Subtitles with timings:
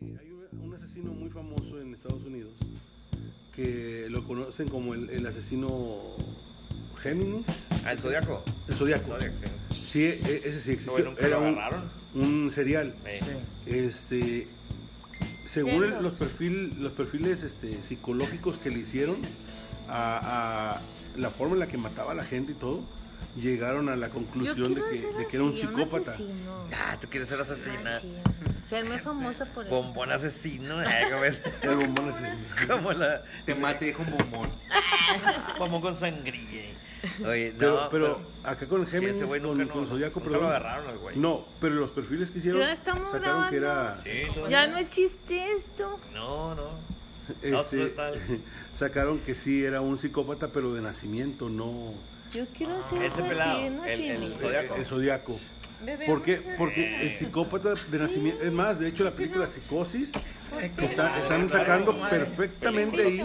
[0.00, 2.54] Hay un, asesino muy famoso en Estados Unidos
[3.54, 6.00] que lo conocen como el, el asesino
[7.00, 7.46] Géminis.
[7.84, 8.42] Ah, el Zodíaco.
[8.68, 9.16] El Zodíaco.
[9.20, 9.76] Sí.
[9.76, 11.04] Sí, e- ese sí existió.
[11.04, 11.48] nunca Era lo
[12.14, 12.94] un, un serial.
[13.66, 14.46] Este,
[15.44, 19.16] según el- los, perfil, los perfiles este, psicológicos que le hicieron
[19.88, 20.82] a, a
[21.18, 22.80] la forma en la que mataba a la gente y todo,
[23.36, 26.12] llegaron a la conclusión de que, de que era un psicópata.
[26.12, 26.64] asesino.
[26.74, 28.00] Ah, tú quieres ser asesina.
[28.68, 29.74] Serme famosa por eso.
[29.74, 30.82] Bombón asesino.
[30.82, 32.74] eh, El bombón asesino.
[32.76, 33.22] Como la.
[33.44, 34.50] Te mate, deja un bombón.
[35.58, 36.72] Bombón con sangría.
[37.26, 37.88] Oye, Pero, no.
[37.88, 40.42] pero acá con sí, Géminis, güey con, nunca, con no- Zodíaco, nunca perdón.
[40.50, 41.16] lo agarraron al güey.
[41.18, 44.02] No, pero los perfiles que hicieron Ya estamos sacaron que era grabando.
[44.04, 45.98] Sí, todo Ya no es chiste esto.
[46.14, 46.70] No, no.
[47.42, 48.38] este, No,
[48.72, 51.92] sacaron que sí era un psicópata pero de nacimiento, no
[52.34, 54.22] Yo quiero ser Ese pelado, el- así, el
[54.76, 55.38] el zodiaco.
[55.84, 56.38] Debemos ¿Por qué?
[56.38, 60.12] ser- Porque el psicópata de nacimiento, es más, de hecho la película Psicosis
[60.76, 63.20] que está- están sacando perfectamente ahí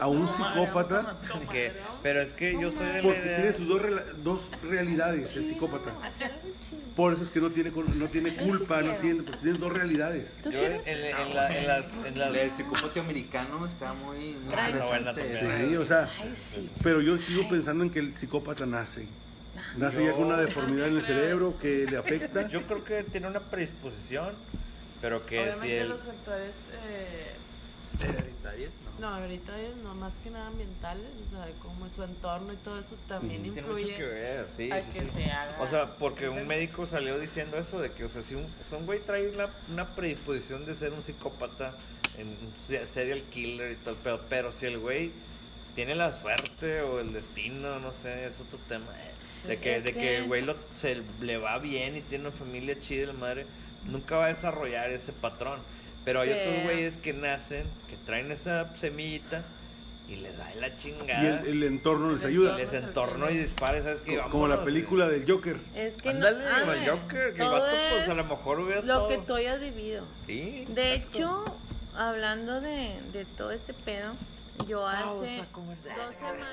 [0.00, 1.16] a un psicópata
[1.50, 5.36] Que- pero es que yo soy de la porque tiene sus dos, rela- dos realidades
[5.36, 5.92] el psicópata.
[6.96, 9.72] Por eso es que no tiene cul- no tiene culpa, no siente, porque tiene dos
[9.72, 10.38] realidades.
[10.42, 11.96] ¿Tú Yo en, en la- en las.
[12.04, 15.48] En las El psicópata americano está muy, muy Trae- Está buena interesante.
[15.48, 15.70] también.
[15.70, 16.70] Sí, o sea, Ay, sí.
[16.82, 19.06] pero yo sigo pensando en que el psicópata nace.
[19.76, 22.46] Nace ya con una deformidad en el cerebro que le afecta.
[22.48, 24.32] Yo creo que tiene una predisposición,
[25.04, 25.88] pero que si Obviamente el.
[25.90, 26.54] los factores
[26.88, 27.34] eh,
[28.02, 29.08] Hereditarias, ¿no?
[29.10, 29.52] no ahorita
[29.82, 33.58] no más que nada ambientales o sea como su entorno y todo eso también Tiene
[33.60, 35.10] influye mucho que ver, sí, a sí, que sí.
[35.14, 38.34] se haga O sea, porque un médico salió diciendo eso, de que, o sea, si
[38.34, 41.74] un, o sea, un güey trae una, una predisposición de ser un psicópata,
[42.16, 45.12] en un se- serial killer y todo, pero, pero si el güey
[45.74, 49.92] tiene la suerte o el destino, no sé, es otro tema, eh, de que, de
[49.92, 53.06] que que- el güey lo, se le va bien y tiene una familia chida y
[53.06, 53.46] la madre,
[53.86, 55.58] nunca va a desarrollar ese patrón.
[56.04, 59.42] Pero hay otros güeyes que nacen, que traen esa semillita
[60.06, 61.40] y les da la Y chingada.
[61.40, 62.56] el, el entorno les El ayuda.
[62.56, 64.18] les entornó y dispara, ¿sabes qué?
[64.18, 65.56] Co- Como la película del Joker.
[65.74, 66.60] Es que Ándale, no.
[66.60, 69.08] como el ah, Joker, que el todo vato, pues a es lo mejor hubiera Lo
[69.08, 70.04] que tú hayas vivido.
[70.26, 70.66] Sí.
[70.68, 71.16] De exacto.
[71.18, 71.56] hecho,
[71.96, 74.12] hablando de, de todo este pedo,
[74.68, 75.46] yo hace Pausa
[76.06, 76.48] dos semanas.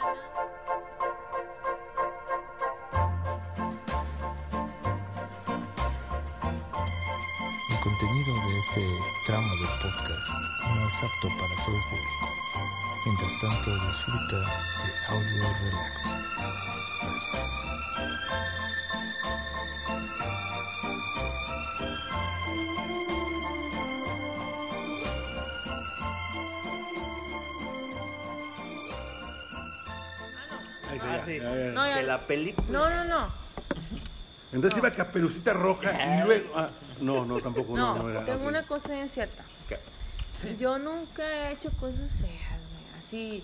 [8.12, 8.82] Contenido de este
[9.26, 10.30] tramo del podcast
[10.76, 12.30] no es apto para todo público.
[13.06, 16.14] Mientras tanto, disfruta de audio relax.
[30.90, 31.04] Gracias.
[31.04, 31.40] Ah, sí.
[31.74, 32.68] No, ya- De la película.
[32.70, 33.42] No, no, no.
[34.54, 35.92] Entonces iba Caperucita Roja
[36.24, 36.52] y luego.
[36.56, 36.70] ah,
[37.00, 37.76] no, no, tampoco.
[37.78, 38.26] No, No, no era.
[38.26, 39.10] tengo una cosa bien.
[40.60, 42.98] Yo nunca he hecho cosas feas, güey.
[43.00, 43.44] Así.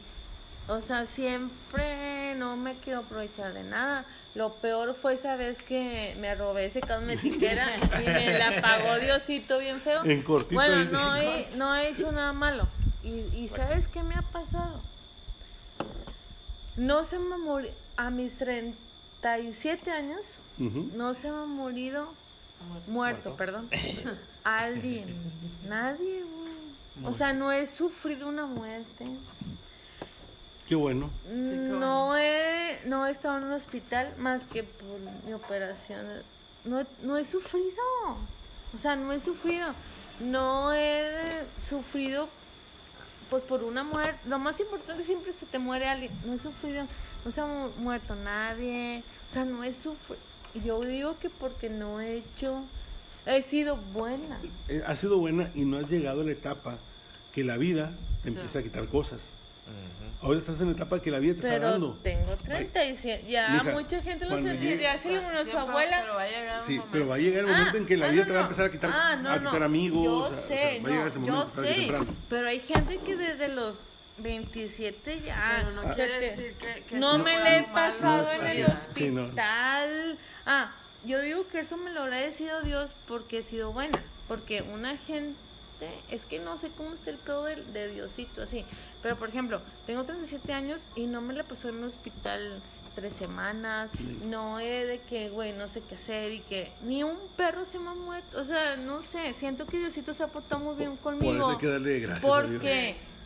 [0.68, 4.04] O sea, siempre no me quiero aprovechar de nada.
[4.36, 7.68] Lo peor fue esa vez que me robé ese cosmetiquera
[8.02, 10.04] y me la pagó Diosito bien feo.
[10.04, 12.68] En cortito Bueno, no he, no he hecho nada malo.
[13.04, 14.82] Y, y ¿sabes qué me ha pasado?
[16.76, 17.74] No se me ha morido.
[17.96, 18.38] A mis
[19.22, 22.08] 37 años, no se me ha morido.
[22.88, 23.70] Muerto, perdón.
[24.44, 25.16] Alguien.
[25.68, 27.06] Nadie, güey.
[27.06, 29.06] O sea, no he sufrido una muerte.
[30.68, 31.10] Qué bueno.
[31.30, 36.06] No he, no he estado en un hospital más que por mi operación.
[36.66, 37.84] No, no he sufrido.
[38.74, 39.74] O sea, no he sufrido.
[40.20, 42.28] No he sufrido
[43.30, 44.20] pues por una muerte.
[44.28, 46.12] Lo más importante siempre es que te muere alguien.
[46.26, 46.86] No he sufrido.
[47.26, 49.04] No se ha mu- muerto nadie.
[49.30, 50.22] O sea, no he sufrido.
[50.66, 52.64] Yo digo que porque no he hecho.
[53.26, 54.40] He sido buena.
[54.70, 56.78] Eh, Has sido buena y no has llegado a la etapa
[57.34, 57.92] que la vida
[58.24, 59.34] te empieza a quitar cosas.
[60.22, 62.00] Ahora estás en la etapa que la vida te está Pero dando.
[62.02, 63.26] tengo 37.
[63.30, 66.00] Ya Mija, mucha gente lo Ya se le murió su abuela.
[66.02, 66.90] pero va a llegar un Sí, momento.
[66.94, 68.44] pero va a llegar el momento en que la Ah, vida no, te va a
[68.44, 69.66] empezar a quitar, Ah, no, a quitar no.
[69.66, 70.04] amigos.
[70.06, 71.94] Yo o sea, o sea, sé, va a llegar no, ese yo momento que sé.
[72.30, 73.76] Pero hay gente que desde los
[74.20, 75.64] 27 ya.
[75.64, 78.88] Pero no quiere decir que, que no me le he pasado No en el es.
[78.90, 79.24] Sí, no.
[79.24, 80.18] hospital.
[80.46, 80.72] Ah,
[81.06, 84.02] yo digo que eso me lo ha agradecido Dios porque he sido buena.
[84.28, 85.36] Porque una gente.
[86.10, 88.66] Es que no sé cómo está el pedo de, de Diosito, así.
[89.04, 92.60] Pero, por ejemplo, tengo 37 años y no me la pasó en un hospital
[92.96, 93.92] tres semanas.
[94.26, 97.78] No he de que, güey, no sé qué hacer y que ni un perro se
[97.78, 98.40] me ha muerto.
[98.40, 99.36] O sea, no sé.
[99.36, 101.26] Siento que Diosito se ha portado muy bien conmigo.
[101.32, 102.62] Por eso hay que darle gracias a Dios.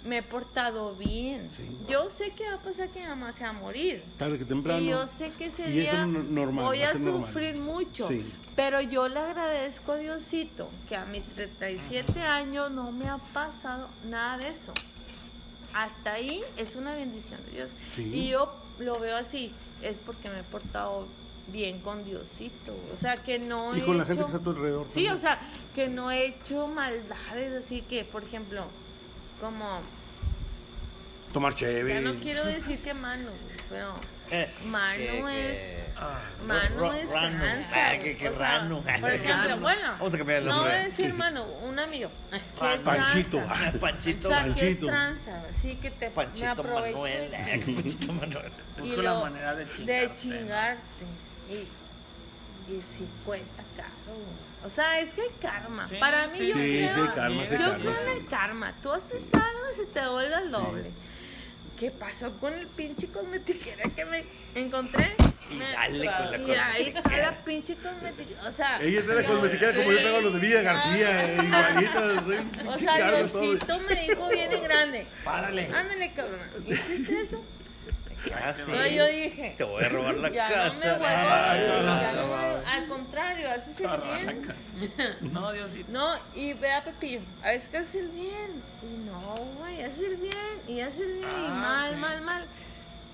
[0.03, 1.48] Me he portado bien.
[1.50, 1.63] Sí.
[1.88, 4.03] Yo sé que va a pasar que mi mamá se va a morir.
[4.18, 4.80] Tarde que temprano.
[4.81, 7.25] Y yo sé que ese Y día normal, voy a normal.
[7.27, 8.07] sufrir mucho.
[8.07, 8.25] Sí.
[8.56, 13.88] Pero yo le agradezco a Diosito que a mis 37 años no me ha pasado
[14.09, 14.74] nada de eso.
[15.74, 17.69] Hasta ahí es una bendición de Dios.
[17.92, 18.03] Sí.
[18.13, 21.06] Y yo lo veo así, es porque me he portado
[21.48, 22.74] bien con Diosito.
[22.94, 24.86] O sea, que no Y he con la gente que está a tu alrededor.
[24.88, 25.13] Sí, también.
[25.13, 25.39] o sea,
[25.74, 28.65] que no he hecho maldades, así que, por ejemplo,
[29.41, 29.81] como,
[31.33, 31.95] Tomar chévere.
[31.95, 33.31] ya no quiero decir que mano,
[33.69, 33.95] pero
[34.31, 35.57] Eh, mano que- es...
[35.57, 35.91] que-
[36.45, 37.43] Mano Ro- es rano.
[37.73, 38.81] Ah, que- que o sea, rano.
[38.81, 40.77] Por ejemplo, bueno, Vamos a cambiar el no voy nombre.
[40.77, 42.09] a decir mano, un amigo.
[42.59, 43.38] Que es Panchito.
[43.38, 43.53] tranza.
[43.67, 44.27] Ah, O Panchito.
[44.29, 44.85] sea, que es Panchito.
[44.88, 47.31] tranza, así que te me Panchito aprovecho Manuel.
[47.31, 48.51] de- Ah, que Panchito Manuel.
[48.77, 50.15] y Busco la lo- manera de de chingarte.
[50.15, 51.05] chingarte.
[51.49, 51.53] Y,
[52.73, 53.91] y sí cuesta caro.
[54.63, 55.88] O sea, es que hay karma.
[55.88, 56.48] Sí, Para mí sí.
[56.50, 58.74] yo Sí, creo, sí, hay karma, sí, yo karma, creo en el karma.
[58.84, 60.92] Tú haces algo y se te vuelve el doble.
[61.80, 64.24] ¿Qué pasó con el pinche cosmetiquera que me
[64.54, 65.16] encontré?
[65.50, 68.48] Y Me- dale con la y ahí está la pinche cosmetiquera.
[68.48, 72.24] O sea, Ella trae la cosmetiquera como yo traigo los de Villa García, eh, igualito.
[72.24, 73.24] soy O sea.
[73.24, 75.08] Diosito me dijo bien en grande.
[75.24, 75.69] Párale.
[75.75, 76.40] Ándale, cabrón.
[76.68, 77.44] ¿Hiciste eso?
[78.35, 78.63] Ah, sí.
[78.71, 79.56] No, yo dije.
[79.57, 80.68] Te voy a robar la Ya casa.
[80.68, 84.47] no me vuelvo Ay, ya no me- Al contrario, haces el bien.
[85.33, 85.91] No, Diosito.
[85.91, 88.63] No, y ve a Pepillo, es que haces el bien.
[88.83, 90.33] Y no, güey, haces el bien.
[90.68, 91.29] Y haces el bien.
[91.29, 92.00] y Ah, mal, sí.
[92.00, 92.45] mal, mal.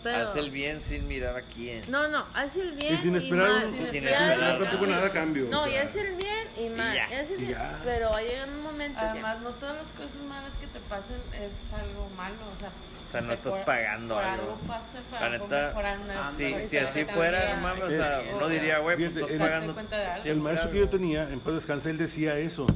[0.03, 1.83] Pero, Haz el bien sin mirar a quién.
[1.89, 2.93] No, no, haces el bien.
[2.93, 3.65] Y sin esperar, mal.
[3.65, 5.47] un- sin sin esperar esperar Ya- tampoco nada a cambio.
[5.49, 5.81] No, o y sea.
[5.83, 6.95] haces el bien y mal.
[6.95, 7.51] ya, y el y bien.
[7.51, 7.81] ya.
[7.83, 11.17] Pero va a llegar un momento Además, no todas las cosas malas que te pasen
[11.33, 12.69] es algo malo, o sea,
[13.07, 14.43] O sea, no estás pagando por algo.
[14.43, 17.89] algo pasa La para algo neta, mejorar una Sí, si así fuera, no mames, o
[17.89, 19.73] sea, uno diría, güey, pues estás el- pagando.
[19.73, 20.25] cuenta de algo.
[20.29, 22.67] El maestro que yo tenía, en paz descanse, él decía eso.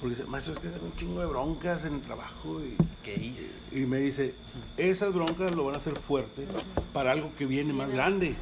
[0.00, 2.60] Porque dice, maestro, es que tengo un chingo de broncas en el trabajo.
[2.60, 3.50] Y, ¿Qué hice?
[3.72, 4.34] y me dice,
[4.76, 6.46] esas broncas lo van a hacer fuerte
[6.92, 8.36] para algo que viene más grande.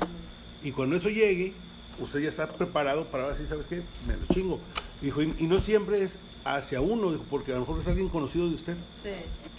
[0.63, 1.55] Y cuando eso llegue,
[1.99, 3.83] usted ya está preparado para ahora sí, ¿sabes qué?
[4.07, 4.61] Me lo chingo.
[5.03, 8.09] Dijo, y, y no siempre es hacia uno, dijo, porque a lo mejor es alguien
[8.09, 9.11] conocido de usted Sí.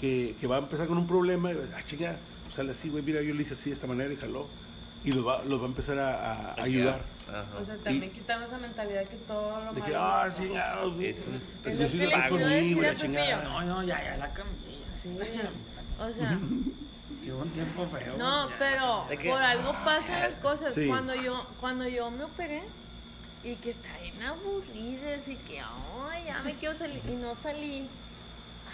[0.01, 2.55] que, que va a empezar con un problema y va a decir, ah, chinga, pues
[2.55, 4.47] sale así, güey, mira, yo lo hice así de esta manera y jaló.
[5.05, 7.01] Y los va, los va a empezar a, a ayudar.
[7.27, 7.45] Ajá.
[7.59, 9.85] O sea, también quitarnos esa mentalidad que todo lo De malo
[10.37, 11.07] que, ah, güey.
[11.07, 13.43] Es un- Pues es le chingada.
[13.43, 14.77] No, no, ya, ya la cambié.
[15.01, 15.09] Sí.
[15.99, 16.39] O sea,
[17.21, 18.17] Sí, un tiempo feo.
[18.17, 18.55] no, ya.
[18.59, 20.73] pero por algo pasan las cosas.
[20.75, 20.87] Sí.
[20.87, 22.63] Cuando yo cuando yo me operé
[23.43, 27.87] y que está bien aburrida, así que, ay, ya me quiero salir y no salí.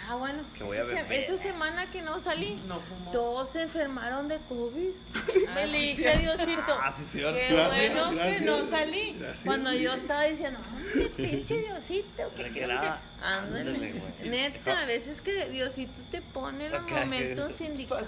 [0.08, 1.20] Ah, bueno, Que voy a esa, se- beber.
[1.20, 3.10] esa semana que no salí, No fumó.
[3.12, 4.88] todos se enfermaron de COVID.
[5.48, 6.76] Ah, me le dije a Diosito.
[6.80, 7.34] Ah, sí, cierto.
[7.34, 8.38] Qué Gracias, bueno gracias.
[8.38, 9.16] que no salí.
[9.18, 9.44] Gracias.
[9.44, 10.58] Cuando yo estaba diciendo,
[10.94, 13.24] "Ay, pinche Diosito, que que quiero era- que-".
[13.24, 13.72] Ándale.
[13.92, 14.30] güey.
[14.30, 18.06] Neta, a veces que Diosito te pone los momentos indicados.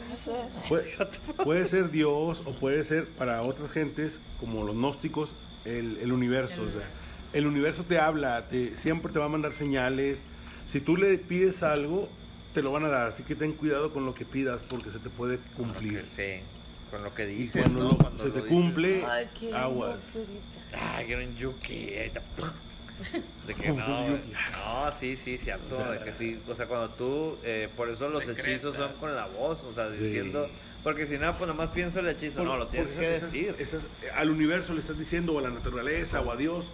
[0.68, 0.96] Puede,
[1.44, 6.62] puede ser Dios o puede ser para otras gentes, como los gnósticos, el, el universo.
[6.62, 6.82] o sea,
[7.32, 10.24] el universo te habla, te, siempre te va a mandar señales.
[10.66, 12.08] Si tú le pides algo,
[12.54, 13.06] te lo van a dar.
[13.08, 16.04] Así que ten cuidado con lo que pidas porque se te puede cumplir.
[16.14, 16.40] Sí,
[16.90, 17.88] con lo que Y dices, cuando ¿no?
[17.90, 18.52] lo- Cuando se lo te dices.
[18.52, 20.28] cumple, Ay, qué aguas.
[21.26, 21.86] un yuki.
[23.46, 24.16] De que no, no,
[24.96, 25.74] sí, sí, cierto.
[25.74, 28.92] O sea, de que sí, o sea, cuando tú, eh, por eso los hechizos son
[29.00, 30.12] con la voz, o sea, Sí.
[30.82, 33.54] Porque si no, pues nomás pienso el hechizo, Por- no, lo tienes que estás- decir.
[33.58, 33.86] estás-
[34.16, 36.66] al universo le estás diciendo, o a la naturaleza, o a Dios,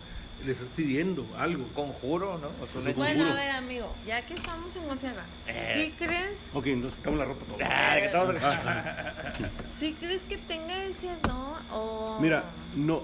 [0.44, 1.66] le estás pidiendo algo.
[1.74, 2.48] Conjuro, ¿no?
[2.50, 2.96] Pues, hechizo.
[2.96, 5.72] Bueno, a ver, amigo, ya que estamos en confianza, Eh.
[5.74, 7.60] ¿sí crees, Ok, nos quitamos la ropa todos.
[7.64, 8.36] Ah, de que todos-
[9.80, 12.18] sí crees que tenga ese don o...?
[12.20, 12.44] Mira,
[12.76, 13.02] no,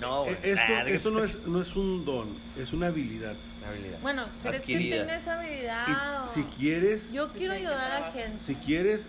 [0.00, 3.34] No, eh, esto, Ah, esto no, es, no es un don, es una habilidad.
[3.58, 3.98] Una habilidad.
[4.00, 4.94] Bueno, ¿crees Adquirida.
[4.94, 5.88] que tenga esa habilidad?
[5.88, 5.90] Y
[6.24, 8.38] o- si quieres, Yo quiero ayudar a la gente.
[8.38, 9.08] si quieres,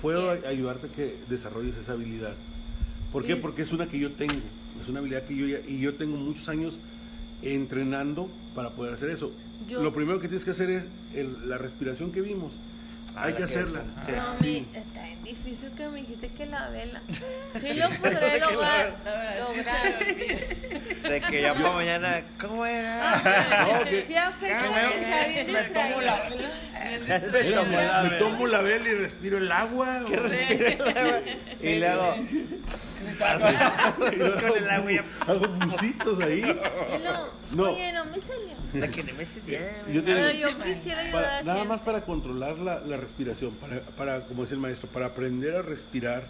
[0.00, 2.34] puedo ayudarte a que desarrolles esa habilidad.
[3.12, 3.36] ¿Por qué?
[3.36, 4.34] Porque es una que yo tengo,
[4.80, 6.78] es una habilidad que yo ya, y yo tengo muchos años
[7.42, 9.32] entrenando para poder hacer eso.
[9.68, 12.52] Yo- Lo primero que tienes que hacer es el- la respiración que vimos.
[13.20, 13.80] Ah, Hay que que- hacerla.
[14.06, 14.12] Sí.
[14.12, 14.66] No, Sí.
[14.74, 17.00] está bien difícil que me dijiste que la vela.
[17.60, 18.94] Sí lo podré lograr.
[19.40, 19.98] lograr.
[21.10, 23.66] De que ya para mañana, ¿cómo era?
[23.72, 24.14] No, que- Sí
[25.28, 27.08] bien Me tomo la distraído.
[27.32, 28.18] Me tomo la me vela.
[28.18, 30.00] tomo la vela y respiro el agua.
[31.62, 32.16] Y luego,
[33.20, 34.90] con el agua
[35.26, 36.42] Hago bucitos ahí.
[37.54, 37.64] No.
[37.70, 38.56] Oye, no me salió.
[38.74, 41.80] La que no me sé ya, Yo te Pero yo quisiera ayudar para- nada más
[41.80, 46.24] para controlar la, la respiración, para, para, como dice el maestro, para aprender a respirar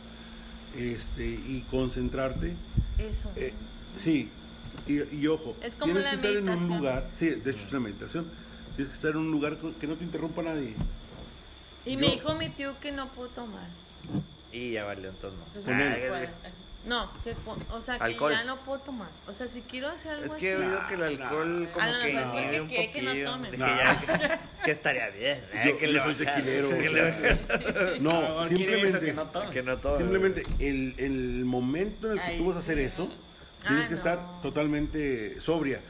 [0.77, 2.55] este, y concentrarte.
[2.99, 3.31] Eso.
[3.37, 3.53] eh,
[3.97, 4.31] sí,
[4.87, 6.79] y, y ojo, Es como tienes que estar en un meditación.
[6.79, 8.27] lugar, sí, de hecho es una meditación,
[8.77, 10.75] tienes que estar en un lugar que no te interrumpa nadie.
[11.85, 13.67] Y me dijo mi tío que no puedo tomar.
[14.53, 15.47] Y ya valió, entonces no.
[15.47, 16.21] Entonces, Con
[16.85, 17.05] no.
[17.05, 17.35] No, que,
[17.73, 18.33] o sea, que Alcohol.
[18.33, 19.09] ya no puedo tomar.
[19.29, 21.85] O sea, si quiero hacer algo Es que he así, oído que el alcohol como
[21.87, 23.31] A lo que mejor que un quiere que no poquillo.
[23.31, 23.51] tome.
[23.51, 23.77] Dije, Nah.
[23.77, 25.45] ya, que, que estaría bien.
[25.53, 25.63] ¿eh?
[25.67, 27.99] Yo- que yo le soy tequilero, Que.
[28.01, 29.51] No, simplemente, que no tomes.
[29.51, 29.99] Que no tome.
[29.99, 32.85] simplemente el, el momento en el que Ay, tú vas a hacer sí.
[32.85, 33.09] eso,
[33.67, 34.41] tienes Ah, que estar no.
[34.43, 35.81] totalmente sobria.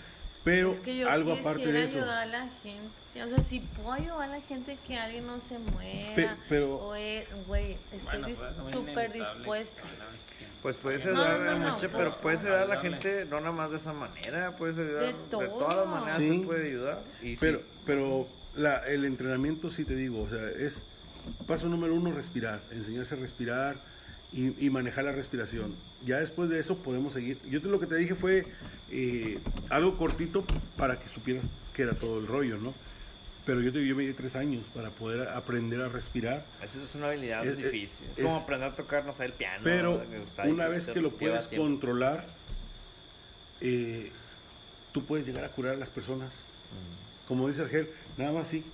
[0.43, 1.99] Pero es que yo algo aparte de eso.
[1.99, 2.91] ayudar a la gente.
[3.23, 6.15] O sea, si puedo ayudar a la gente que alguien no se muera.
[6.15, 6.79] Pe- pero-
[7.51, 9.83] güey, estoy Bueno, dis- pues, súper dispuesta.
[10.63, 11.99] Pues puedes No, ayudar no, a no, mucha, no.
[11.99, 15.07] pero puedes ayudar a la gente no nada más de esa manera, puedes ayudar De
[15.09, 15.49] de, todo.
[15.49, 16.29] todas las maneras Sí.
[16.41, 17.01] se puede ayudar.
[17.23, 20.85] Y Pero, sí, pero la, el entrenamiento, sí te digo, o sea, es
[21.49, 23.77] paso número uno, respirar, enseñarse a respirar
[24.33, 25.75] y, y manejar la respiración.
[26.07, 27.39] Ya después de eso podemos seguir.
[27.51, 28.47] Yo te, lo que te dije fue
[28.93, 29.41] eh,
[29.71, 30.45] algo cortito
[30.77, 32.73] para que supieras que era todo el rollo, ¿no?
[33.47, 36.45] Pero yo, te, yo me di tres años para poder aprender a respirar.
[36.63, 38.07] eso es una habilidad Es- difícil.
[38.13, 39.61] Es, es- como aprender a tocar, no sé, el piano.
[39.65, 41.67] Pero o sea, una vez que lo puedes tiempo.
[41.67, 42.27] controlar,
[43.61, 44.11] eh,
[44.93, 46.45] tú puedes llegar a curar a las personas.
[47.29, 48.65] Como dice Argel, nada más así,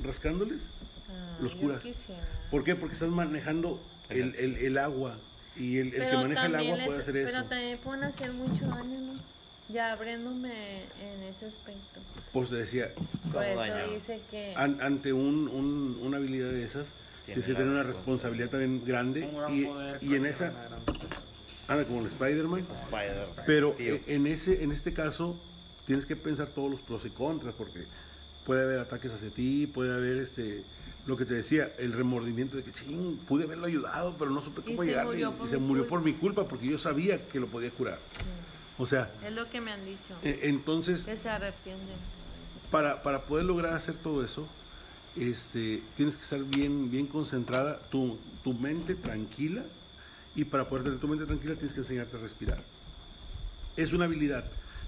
[0.00, 0.62] rascándoles,
[1.08, 1.82] Ah, los curas.
[1.82, 2.22] quisiera.
[2.50, 2.74] ¿Por qué?
[2.76, 5.16] Porque estás manejando el, el- el agua
[5.56, 7.32] y el, el que maneja el agua puede hacer eso.
[7.32, 9.35] Pero también pueden hacer mucho daño, ¿no?
[9.68, 12.00] Ya abriéndome en ese aspecto.
[12.32, 12.92] Pues te decía,
[13.24, 13.92] Por ¿Cómo eso daño?
[13.94, 14.54] dice que...
[14.56, 16.88] an- ante un, un- una habilidad de esas,
[17.24, 20.52] Tiene tienes que tener una responsabilidad también grande Un gran y, poder y en esa,
[21.68, 23.24] anda como el Spider-Man, Spider.
[23.44, 25.36] pero e- en, ese, en este caso
[25.84, 27.84] tienes que pensar todos los pros y contras porque
[28.44, 30.62] puede haber ataques hacia ti, puede haber este
[31.06, 34.60] lo que te decía, el remordimiento de que ching, pude haberlo ayudado, pero no supe
[34.62, 37.38] Y cómo se llegarle murió y, se murió por mi culpa porque yo sabía que
[37.40, 37.98] lo podía curar.
[38.78, 40.14] O sea, Es lo que me han dicho.
[40.22, 41.96] e- entonces Que se arrepienten.
[42.70, 44.46] para, para poder lograr hacer todo eso,
[45.16, 49.62] este, tienes que estar bien, bien concentrada, tu, tu mente tranquila,
[50.34, 52.58] y para poder tener tu mente tranquila tienes que enseñarte a respirar.
[53.78, 54.44] Es una habilidad,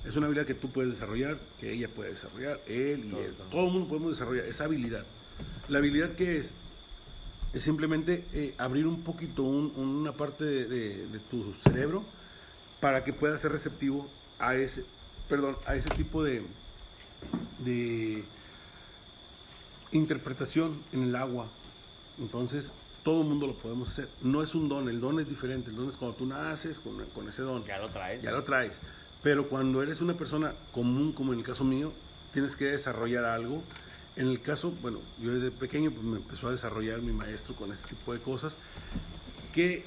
[0.07, 3.67] es una habilidad que tú puedes desarrollar, que ella puede desarrollar, él y él, todo
[3.67, 5.05] el mundo podemos desarrollar esa habilidad.
[5.69, 6.53] La habilidad que es,
[7.55, 12.05] es simplemente eh, abrir un poquito un- una parte de, de- de tu cerebro
[12.81, 14.09] para que pueda ser receptivo
[14.39, 14.85] a ese,
[15.29, 16.43] perdón, a ese tipo de,
[17.61, 18.25] de
[19.93, 21.47] interpretación en el agua.
[22.19, 24.09] Entonces, todo el mundo lo podemos hacer.
[24.23, 25.71] No es un don, el don es diferente.
[25.71, 27.65] El don es cuando tú naces con, con ese don.
[27.65, 28.23] Ya lo traes.
[28.23, 28.79] Ya lo traes.
[29.23, 31.93] Pero cuando eres una persona común, como en el caso mío,
[32.33, 33.63] tienes que desarrollar algo.
[34.17, 37.73] En el caso, bueno, yo desde pequeño pues, me empezó a desarrollar mi maestro con
[37.73, 38.57] ese tipo de cosas.
[39.53, 39.85] Que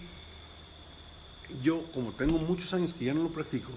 [1.63, 3.69] yo, como tengo muchos años que ya no lo practico,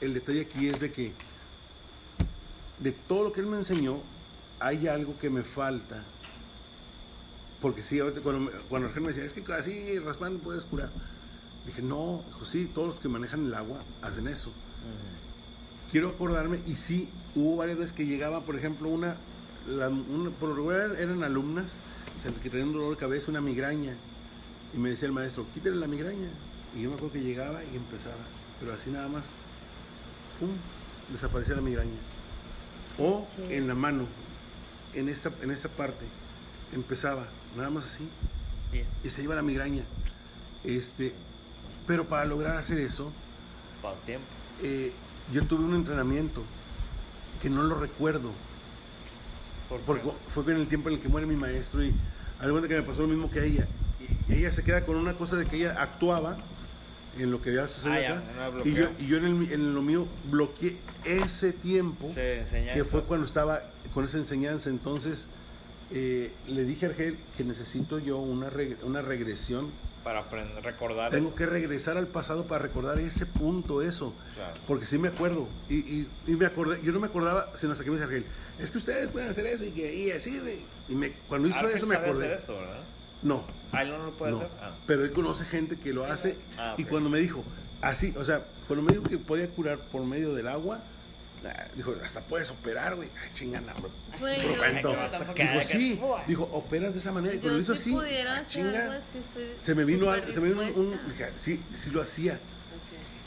[0.00, 1.12] el detalle aquí es de que
[2.80, 3.98] de todo lo que él me enseñó,
[4.60, 6.04] hay algo que me falta.
[7.60, 10.90] Porque sí, ahorita cuando, cuando Argel me decía, es que así raspando puedes curar.
[11.66, 14.50] Dije, no, dijo, sí, todos los que manejan el agua hacen eso.
[15.90, 19.16] Quiero acordarme, y sí, hubo varias veces que llegaba, por ejemplo, una,
[19.68, 21.66] la- una- por lo regular eran alumnas
[22.42, 23.94] que tenían un dolor de cabeza, una migraña.
[24.74, 26.28] Y me decía el maestro, quítale la migraña.
[26.78, 28.14] Y yo me acuerdo que llegaba y empezaba,
[28.60, 29.24] pero así nada más,
[30.38, 30.50] ¡pum!
[31.12, 31.90] desaparecía la migraña.
[32.98, 33.54] O Sí.
[33.54, 34.04] en la mano,
[34.94, 36.04] en esta, en esta parte,
[36.72, 38.08] empezaba, nada más así,
[38.72, 38.86] Bien.
[39.04, 39.82] y se iba la migraña.
[40.64, 41.12] Este,
[41.86, 43.10] pero para lograr hacer eso,
[43.82, 44.26] Para el tiempo.
[44.62, 44.92] eh,
[45.32, 46.42] yo tuve un entrenamiento
[47.42, 48.30] que no lo recuerdo,
[49.68, 51.92] ¿Por porque fue en el tiempo en el que muere mi maestro y
[52.40, 53.66] al cuenta que me pasó lo mismo que a ella.
[54.28, 56.38] Y ella se queda con una cosa de que ella actuaba
[57.18, 59.74] en lo que había sucedido Ah, ya, acá, y yo, y yo en, el en
[59.74, 63.62] lo mío bloqueé ese tiempo que fue cuando estaba
[63.94, 64.70] con esa enseñanza.
[64.70, 65.26] Entonces
[65.92, 69.70] eh, le dije a Argel que necesito yo una, reg- una regresión.
[70.04, 71.34] Para aprender, recordar Tengo eso.
[71.36, 74.14] que regresar al pasado para recordar ese punto, eso.
[74.36, 74.54] Claro.
[74.66, 75.48] Porque sí me acuerdo.
[75.68, 78.24] Y, y- y me acordé, yo no me acordaba, sino hasta que me dice Argel,
[78.58, 80.38] es que ustedes pueden hacer eso y que y así.
[80.38, 80.60] güey".
[80.88, 82.26] Y me, cuando hizo Argel eso me acordé.
[82.26, 82.78] hacer eso, ¿verdad?
[83.22, 84.38] No, Ah, él no lo puede no.
[84.38, 84.50] hacer.
[84.62, 84.70] Ah.
[84.86, 86.36] Pero él conoce gente que lo hace.
[86.56, 87.44] Ah, Y cuando me dijo,
[87.82, 90.80] así, o sea, cuando me dijo que podía curar por medio del agua,
[91.44, 93.08] ah, dijo, hasta puedes operar, güey.
[93.22, 93.90] Ay, chingada, bro.
[94.20, 96.00] Güey, a Dijo, sí.
[96.26, 97.34] Dijo, operas de esa manera.
[97.34, 100.48] Y cuando lo hizo así, ah, chinga, algo así, estoy se me vino, se me
[100.48, 101.00] vino un, un-
[101.40, 102.38] sí, sí lo hacía.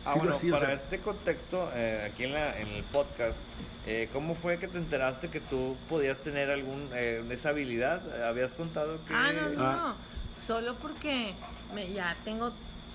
[0.06, 2.84] Ah, Sí lo bueno, o para sea- este contexto, eh, aquí en, la, en el
[2.86, 3.38] podcast,
[3.86, 8.24] eh, ¿cómo fue que te enteraste que tú podías tener algún, eh, esa habilidad?
[8.24, 9.14] ¿Habías contado que...?
[9.14, 9.96] Ah, no, no, Ah.
[10.40, 11.34] Solo porque
[11.76, 12.52] me, ya tengo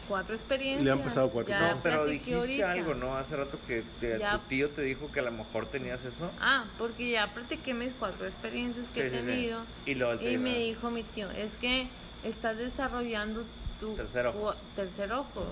[0.09, 0.83] cuatro experiencias.
[0.83, 1.77] Le han pasado cuatro ya cosas.
[1.77, 2.73] No, pero dijiste ahorita.
[2.73, 3.17] algo, ¿no?
[3.17, 4.33] Hace rato que te- Ya.
[4.33, 6.29] tu tío te dijo que a lo mejor tenías eso.
[6.41, 9.27] Ah, porque ya platiqué mis cuatro experiencias que Sí, he sí, sí.
[9.27, 9.61] tenido.
[9.87, 11.87] Y te Y me dijo, dijo mi tío, es que
[12.25, 13.45] estás desarrollando
[13.79, 14.55] tu Tercer ojo.
[14.75, 15.47] tercer ojo.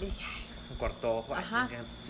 [0.00, 0.24] Dije,
[0.74, 1.34] "Ay, Un cuarto ojo.
[1.34, 1.68] ajá,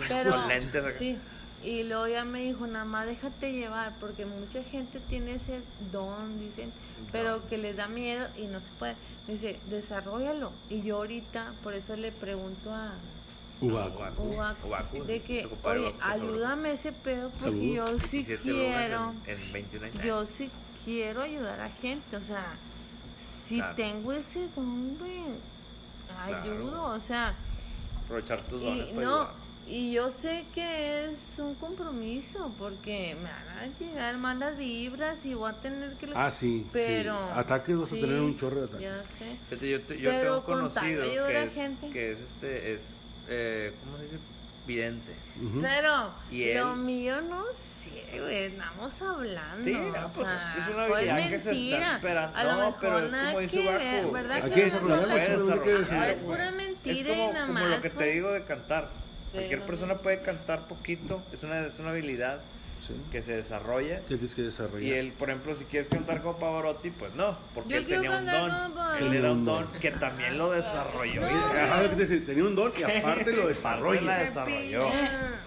[0.08, 0.98] pero Con lentes acá.
[0.98, 1.16] sí.
[1.62, 6.38] Y luego ya me dijo, nada más déjate llevar, porque mucha gente tiene ese don,
[6.38, 6.70] dicen,
[7.10, 8.96] pero que les da miedo y no se puede.
[9.26, 10.52] Dice, desarrollalo.
[10.68, 12.92] Y yo ahorita, por eso le pregunto a
[13.62, 19.14] Ubaco, de que, oye, ayúdame ese pedo, porque yo sí 17 quiero.
[19.26, 20.04] En, en 21 años.
[20.04, 20.50] Yo sí
[20.84, 22.44] quiero ayudar a gente, o sea,
[23.18, 23.74] si Claro.
[23.76, 24.98] tengo ese don,
[26.26, 26.90] ayudo, Claro.
[26.92, 27.34] o sea,
[28.04, 29.32] Aprovechar tus dones y para no, ayudar.
[29.66, 35.34] y yo sé que es un compromiso, porque me van a llegar malas vibras y
[35.34, 36.10] voy a tener que...
[36.14, 36.66] Ah, sí.
[36.72, 37.14] pero...
[37.16, 37.38] sí.
[37.38, 38.80] Ataques vas a tener un chorro de ataques.
[38.82, 39.66] Ya sé.
[39.70, 41.90] Yo, te- yo Pero tengo conocido que es, gente.
[41.90, 42.96] que es este, es,
[43.28, 44.16] eh, ¿cómo se dice?
[44.66, 45.12] Vidente.
[45.42, 45.60] Ujú.
[45.60, 46.78] Pero ¿Y lo él?
[46.78, 49.64] mío no sé, güey, estamos hablando.
[49.64, 52.36] Sí, no, o pues es sea, que es una o habilidad que se está esperando.
[52.38, 53.78] A lo No, mejor pero es como dice Baco.
[53.78, 54.32] ver, ¿verdad?
[54.42, 55.16] Hay que no lo.
[55.16, 57.68] Es pura Es mentira como, y nada como más.
[57.68, 58.12] lo que te güey.
[58.14, 58.88] digo de cantar.
[59.32, 62.38] Cualquier no, persona puede cantar poquito, es una, es una habilidad
[62.86, 62.94] Sí.
[63.10, 64.00] que se desarrolla.
[64.00, 64.82] Que tienes que desarrollar.
[64.82, 68.10] Y él, por ejemplo, si quieres cantar como Pavarotti, pues no, porque Yo él tenía
[68.18, 68.50] un don.
[69.00, 71.22] Él era un don que también lo desarrolló.
[71.22, 74.18] que te decía, tenía un don y aparte lo la desarrolla.
[74.18, 74.86] desarrolló.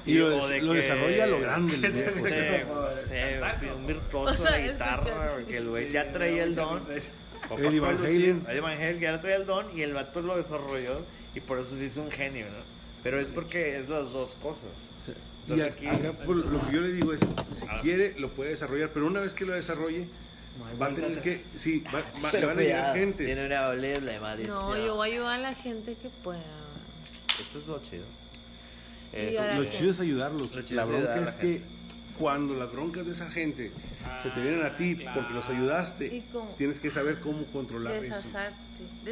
[0.06, 1.76] Y lo, des- de lo que- desarrolla a lo grande.
[1.76, 3.40] el viejo, o sea.
[3.54, 6.82] no sé, un virtuoso O sea, de guitarra, porque el güey ya traía el don.
[7.58, 7.98] Eddie Van
[8.78, 11.02] Halen ya traía el don y el vato lo desarrolló
[11.36, 12.64] y por eso se hizo un genio, ¿no?
[13.04, 14.70] Pero es porque es las dos cosas.
[15.06, 15.14] Sí.
[15.56, 17.80] Y aquí- acá por lo que yo le digo es, si Ah.
[17.82, 20.08] quiere, lo puede desarrollar, pero una vez que lo desarrolle,
[20.82, 22.94] va a tener que, sí, va, va- le van a llegar
[23.26, 23.68] Tiene una
[24.20, 24.56] maldición.
[24.56, 26.42] No, yo voy a ayudar a la gente que pueda.
[27.40, 28.04] Esto es lo chido.
[29.14, 30.52] Eso- Lo chido es ayudarlos.
[30.66, 31.62] Chido La es bronca ayudar es la que
[32.20, 33.72] cuando las broncas de esa gente
[34.22, 37.94] se te vienen a ti porque los ayudaste, Y con- tienes que saber cómo controlar
[37.94, 38.16] eso.
[38.16, 38.56] Desasarte.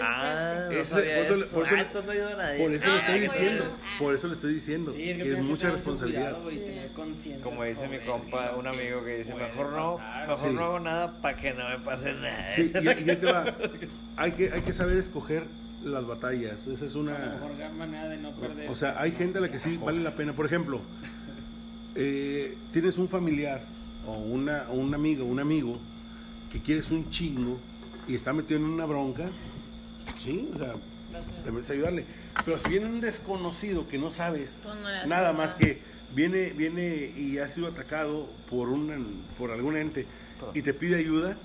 [0.01, 1.05] Ah, Desasarte.
[1.07, 1.53] no por eso- eso.
[1.55, 2.63] por eso- Ah, no ayuda a nadie.
[2.63, 5.69] Por eso le estoy diciendo, por eso le estoy diciendo, Sí, que es que mucha
[5.71, 6.33] responsabilidad.
[6.37, 6.59] cuidado y Sí.
[6.61, 10.27] tener conciencia Como dice mi compa, un amigo que dice, mejor no, pasar.
[10.27, 10.55] mejor Sí.
[10.55, 12.51] no hago nada para que no me pase nada.
[12.55, 13.45] Sí, y, y ya te va.
[14.17, 15.43] Hay que, hay que saber escoger
[15.83, 16.67] las batallas.
[16.67, 17.11] Esa es La una...
[17.19, 18.69] mejor manera de no perder.
[18.69, 20.31] O sea, hay gente a la que sí vale la pena.
[20.33, 20.79] Por ejemplo,
[21.95, 23.61] eh, tienes un familiar
[24.07, 25.77] o una, o un amigo, un amigo
[26.51, 27.59] que quieres un chingo
[28.07, 29.29] y está metido en una bronca,
[30.17, 30.75] sí, o sea,
[31.43, 32.05] debes ayudarle.
[32.43, 35.79] Pero si viene un desconocido que no sabes no nada más que
[36.13, 40.05] viene, viene y ha sido atacado por un por algún ente
[40.53, 41.37] y te pide ayuda,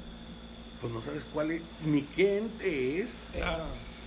[0.81, 3.25] pues no sabes cuál es, ni qué ente es.
[3.33, 3.65] Claro.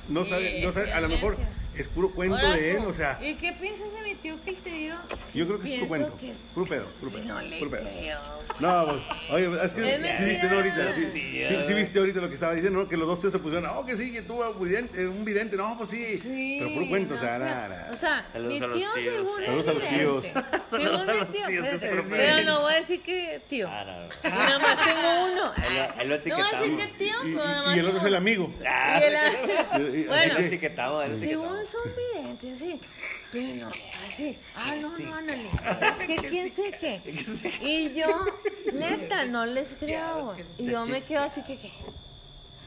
[0.10, 1.38] No sabes, no sabes, a lo mejor
[1.76, 4.52] es puro cuento Ahora, de él, o sea, ¿Y qué piensas de mi tío que
[4.52, 4.96] él te dio?
[5.34, 7.84] yo creo que es puro cuento, que- puro pedo, puro pedo, No le puro pedo.
[8.00, 8.20] creo.
[8.60, 10.26] No, pues, oye, es que sí mentira.
[10.26, 10.56] viste ¿no?
[10.58, 12.88] ahorita, sí, sí, sí viste ahorita lo que estaba diciendo, ¿no?
[12.90, 15.58] Que los dos tíos se pusieron, oh, que sí, que tuvo un vidente, un vidente,
[15.58, 17.90] no, pues sí, Sí, pero puro cuento, o sea, no, nada.
[17.92, 19.06] O sea, Saludos mi tío es
[19.46, 20.26] Saludos a los tíos.
[20.70, 23.42] Saludos Según a mi los tío, tíos, que es pero- no voy a decir que
[23.50, 23.68] tío.
[23.70, 24.36] Ah, no, no.
[24.36, 25.52] Nada más tengo uno.
[26.04, 27.16] No voy a decir que tío,
[27.76, 28.54] y, el otro es el amigo.
[28.68, 29.00] Ah,
[29.74, 30.50] Bueno, ahí
[31.64, 31.70] etiquetamos.
[31.70, 32.80] son videntes, sí.
[33.32, 33.72] Pero
[34.08, 34.38] así.
[34.56, 35.50] Ah, no, no, ándale.
[35.82, 37.02] Es que quién sé qué.
[37.62, 38.26] Y yo,
[38.74, 40.36] neta, no les creo.
[40.58, 41.72] Y yo me quedo así que, ¿qué?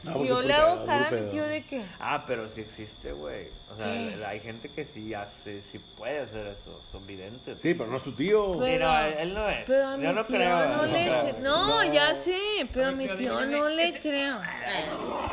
[0.03, 1.31] No, Y yo pedo, hago cara a puro mi pedo.
[1.31, 1.83] tío de que.
[1.99, 3.47] Ah, pero sí existe, güey.
[3.73, 4.15] O sea, ¿Qué?
[4.17, 6.81] la- hay gente que sí hace, sí puede hacer eso.
[6.91, 7.59] Son videntes.
[7.59, 8.57] Sí, pero no es tu tío.
[8.59, 9.65] Pero- él, no es.
[9.65, 10.75] Pero a Yo mi no tío creo.
[10.77, 11.23] no le creo.
[11.23, 12.39] cre- No, ya sé,
[12.71, 14.39] pero a mi tío, tío dígame, no le este- creo.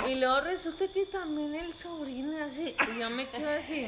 [0.09, 2.77] Y luego resulta que también el sobrino es así.
[2.97, 3.87] Y yo me quedo así.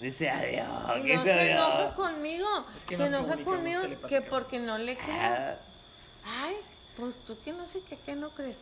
[0.00, 0.66] Dice adiós.
[0.98, 1.50] Y ¿qué no se adiós?
[1.52, 2.46] enoja conmigo.
[2.76, 5.16] Es que se enoja conmigo que porque no le creo.
[5.18, 5.54] Ah,
[6.42, 6.56] Ay,
[6.98, 8.56] pues tú que no sé qué, que no crees.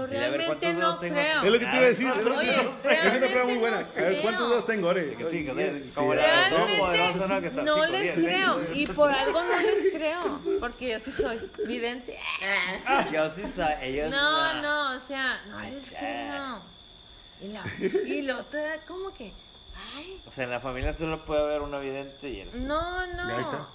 [0.00, 1.42] Pero ver, realmente ¿cuántos no creo.
[1.42, 2.06] Es lo que te iba a decir.
[2.08, 3.80] es lo que- Oye, es una prueba muy buena.
[3.80, 4.48] no A ver, ¿cuántos creo.
[4.50, 5.14] dedos tengo, Ore?
[5.16, 5.52] Que sí, que
[5.84, 7.40] sí, como la- todo poderoso, ¿no?
[7.40, 8.60] Que está no les creo.
[8.74, 10.40] Y por algo no les creo.
[10.60, 12.18] Porque yo sí soy vidente.
[13.12, 13.72] Yo sí soy.
[13.82, 16.60] Ellos No, no, o sea, no les creo.
[17.40, 17.64] Y, la,
[18.06, 19.32] y lo otro era como que,
[19.96, 23.28] ay, O sea, en la familia solo puede haber una vidente y eres no, no.
[23.28, 23.66] Ya está.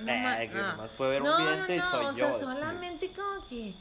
[0.00, 0.72] No, Eh, ah.
[0.74, 2.32] nomás puede haber un no, vidente y no, no, soy o yo.
[2.32, 3.74] sea, solamente como que,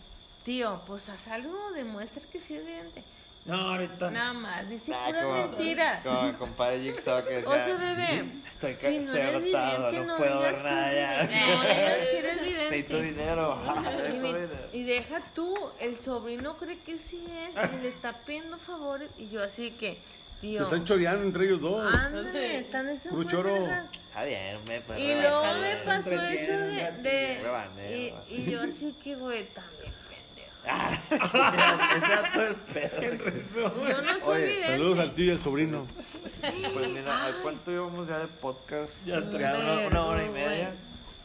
[0.45, 3.03] tío, pues haz algo, demuestra que sí es vidente.
[3.45, 4.11] No, ahorita no.
[4.11, 6.03] Nada más, dice Ah, puras como- mentiras.
[6.03, 7.49] Como compadre Jigsaw que decía.
[7.49, 10.61] O sea, bebé, Estoy, si no estoy eres agotado, vidente, no, no puedo digas ver
[10.63, 11.23] que nada ya.
[11.23, 13.01] No digas que eres Necesito vidente.
[13.01, 13.59] dinero.
[13.65, 14.49] Y, Necesito dinero.
[14.73, 19.29] y deja tú, el sobrino cree que sí es y le está pidiendo favores y
[19.29, 19.99] yo así que,
[20.41, 20.57] tío.
[20.59, 21.93] Se están choreando entre ellos dos.
[21.93, 23.55] Ándale, están de Puro choro.
[23.67, 26.91] Está bien, me Y luego me pasó eso de...
[27.03, 29.93] de- Rebane, y, y yo así que, güey, también.
[30.67, 33.01] Ah, ese era todo el pedo.
[33.89, 34.67] Yo no soy Oye, vidente.
[34.67, 35.87] Saludos al tío y al sobrino.
[36.73, 39.05] Pues mira, ¿a cuánto llevamos ya de podcast?
[39.05, 40.73] Ya, no una, sé, una hora y media.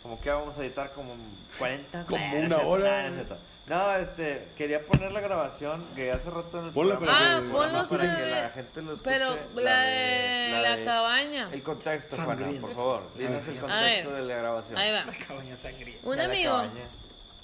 [0.03, 1.15] Como que vamos a editar como
[1.59, 2.07] 40.
[2.07, 3.11] Como Nah, una hora.
[3.11, 3.25] nah,
[3.67, 7.19] no este, quería poner la grabación que hace rato en el Ponla programa.
[7.21, 9.11] para Ah, que- ponlo para que otra la gente lo escuche.
[9.11, 11.49] Pero la de la de- cabaña.
[11.53, 13.03] El contexto, Juana, por favor.
[13.17, 14.23] Dinos el A contexto ver.
[14.23, 14.79] de la grabación.
[14.79, 15.05] Ahí va.
[15.29, 16.05] Cabaña sangrienta.
[16.09, 16.71] Un De la amigo, cabaña,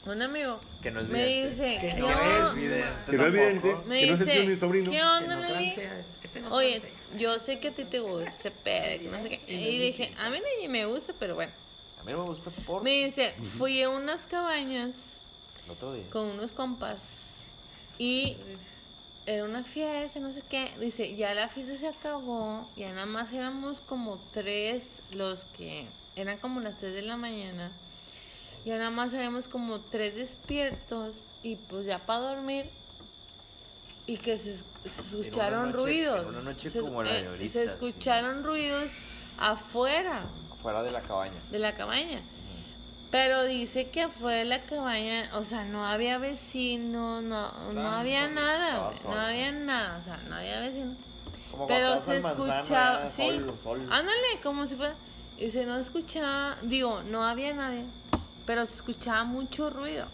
[0.07, 1.64] un amigo Que no es me vidente.
[1.64, 3.11] dice, Que no es vidente.
[3.11, 3.77] Que no es vidente.
[3.87, 4.90] me Que no es el sobrino.
[4.90, 7.19] ¿qué onda, no este no Oye, transea.
[7.19, 9.53] yo sé que a ti te gusta ese pedo, no sé qué.
[9.53, 11.53] Y dije, a mí no me gusta, pero bueno.
[12.01, 15.21] A mí no me gusta por Me dice, fui a unas cabañas
[15.64, 16.05] el otro día.
[16.11, 17.45] con unos compas
[17.99, 18.37] y
[19.27, 20.71] era una fiesta, no sé qué.
[20.79, 26.38] Dice, ya la fiesta se acabó, ya nada más éramos como tres los que eran
[26.38, 27.73] como las tres de la mañana.
[28.66, 32.66] Ya nada más éramos como tres despiertos y pues ya para dormir
[34.09, 36.26] y que se, se escucharon noche- ruidos.
[36.26, 38.90] una noche se, como la eh, ahorita, se escucharon ruidos
[39.38, 40.24] afuera
[40.62, 41.35] Fuera de la cabaña.
[41.52, 42.20] de la cabaña.
[43.12, 47.94] Pero dice que afuera de la cabaña, o sea, no había vecinos, no, no Estaban
[48.00, 50.96] había nada, no había nada, o sea, no había vecinos.
[51.52, 53.81] Como Pero se manzana, escuchaba, ya, sí, sol.
[53.92, 54.94] ándale, como si fuera,
[55.38, 57.85] y se no escuchaba, digo, no había nadie,
[58.46, 60.06] pero se escuchaba mucho ruido.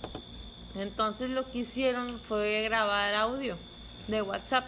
[0.74, 3.56] Entonces lo que hicieron fue grabar audio
[4.08, 4.64] de WhatsApp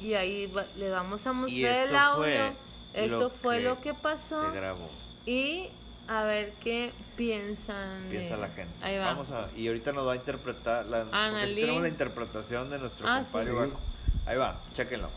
[0.00, 2.22] y ahí va- le vamos a mostrar el audio.
[2.22, 2.52] fue
[2.94, 4.50] Esto fue lo que pasó.
[4.50, 4.90] Se grabó.
[5.26, 5.68] Y
[6.08, 8.08] a ver qué piensan.
[8.10, 8.72] de- Piensa la gente.
[8.82, 9.04] Ahí va.
[9.06, 12.78] Vamos a, y ahorita nos va a interpretar la, porque sí tenemos la interpretación de
[12.78, 13.56] nuestro Ah, compadre sí.
[13.56, 13.80] Baco.
[14.26, 15.08] Ahí va, chéquenlo.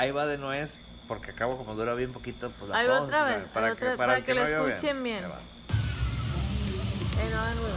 [0.00, 3.22] Ahí, va de nuez, porque acabo como dura bien poquito, pues la Ahí va otra
[3.24, 5.24] vez, para, que, para, que no lo escuchen bien.
[5.26, 5.28] Eh,
[7.30, 7.76] no ruido.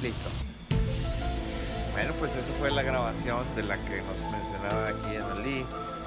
[0.00, 0.57] Listo.
[1.98, 5.66] Bueno, pues esa fue la grabación de la que nos mencionaba aquí Analí.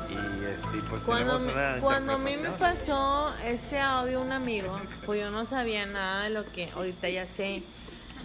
[0.09, 4.31] Y este, pues Cuando, tenemos me- una cuando a mí me pasó ese audio un
[4.31, 7.63] amigo, pues yo no sabía nada de lo que ahorita ya sé.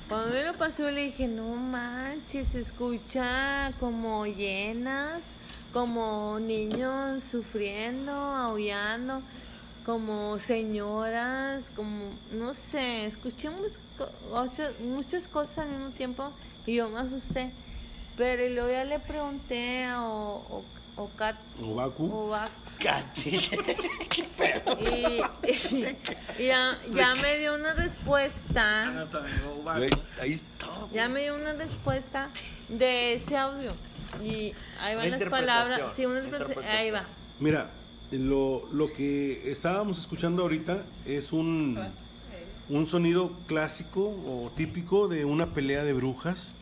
[0.09, 5.31] Cuando me lo pasó le dije, no manches, escucha como llenas,
[5.73, 9.23] como niños sufriendo, aullando,
[9.85, 13.51] como señoras, como, no sé, escuché
[14.85, 16.31] muchas cosas al mismo tiempo
[16.67, 17.51] y yo me asusté.
[18.17, 20.37] Pero y luego ya le pregunté a o,
[20.97, 22.11] o, o Kat- Obaku.
[22.13, 23.31] o Bak- Katy.
[24.81, 25.21] y,
[26.43, 29.07] y ya, ya me dio una respuesta.
[29.65, 30.67] Güey, ahí está.
[30.93, 32.31] Ya me dio una respuesta
[32.69, 33.71] de ese audio.
[34.23, 35.81] Y ahí van las palabras.
[35.95, 36.23] Sí, una.
[36.71, 37.05] Ahí va.
[37.41, 37.69] Mira,
[38.13, 41.79] lo, lo que estábamos escuchando ahorita es un,
[42.69, 46.55] un sonido clásico o típico de una pelea de brujas.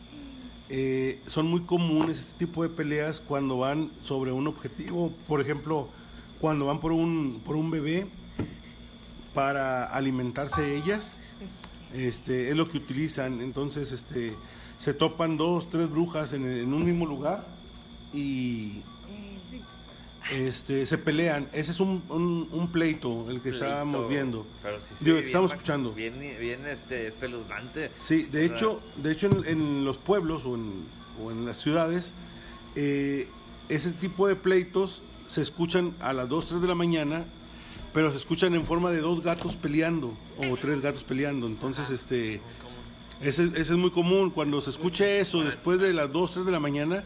[0.69, 5.11] Eh, son muy comunes este tipo de peleas cuando van sobre un objetivo.
[5.27, 5.89] Por ejemplo,
[6.39, 8.07] cuando van por un, por un bebé
[9.33, 11.19] para alimentarse ellas.
[11.93, 13.41] Este, es lo que utilizan.
[13.41, 14.33] Entonces, este,
[14.77, 17.45] se topan dos, tres brujas en, en un mismo lugar
[18.13, 18.81] y
[20.31, 21.47] este, se pelean.
[21.53, 24.45] Ese es un, un- un pleito, el que estábamos viendo.
[24.63, 25.91] Pero sí, sí, Digo, bien estamos escuchando.
[25.93, 27.91] Bien, bien este, espeluznante.
[27.97, 30.83] Sí, de hecho, de hecho en, en los pueblos o en,
[31.23, 32.13] o en las ciudades,
[32.75, 33.27] eh,
[33.69, 37.25] ese tipo de pleitos se escuchan a las 2, 3 de la mañana,
[37.93, 41.47] pero se escuchan en forma de dos gatos peleando o tres gatos peleando.
[41.47, 42.41] Entonces, este,
[43.21, 44.29] ese, ese es muy común.
[44.31, 47.03] Cuando se escuche eso después de las 2, 3 de la mañana,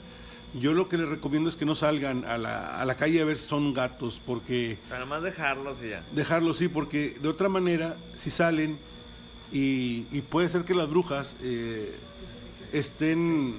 [0.54, 3.26] yo lo que les recomiendo es que no salgan a la, a la calle a
[3.26, 6.04] ver si son gatos, porque Nada más dejarlos y ya.
[6.14, 8.78] dejarlo sí, porque de otra manera, si salen
[9.52, 11.94] y, y puede ser que las brujas eh,
[12.74, 13.56] estén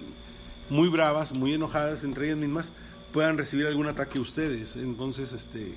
[0.68, 2.72] muy bravas, muy enojadas entre ellas mismas,
[3.12, 4.76] puedan recibir algún ataque ustedes.
[4.76, 5.74] Entonces, este,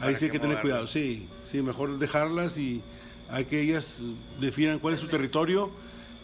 [0.00, 0.86] ahí sí hay que tener cuidado.
[0.86, 2.80] Sí, sí, mejor dejarlas y
[3.28, 4.00] hay que ellas
[4.40, 5.70] definan cuál es su territorio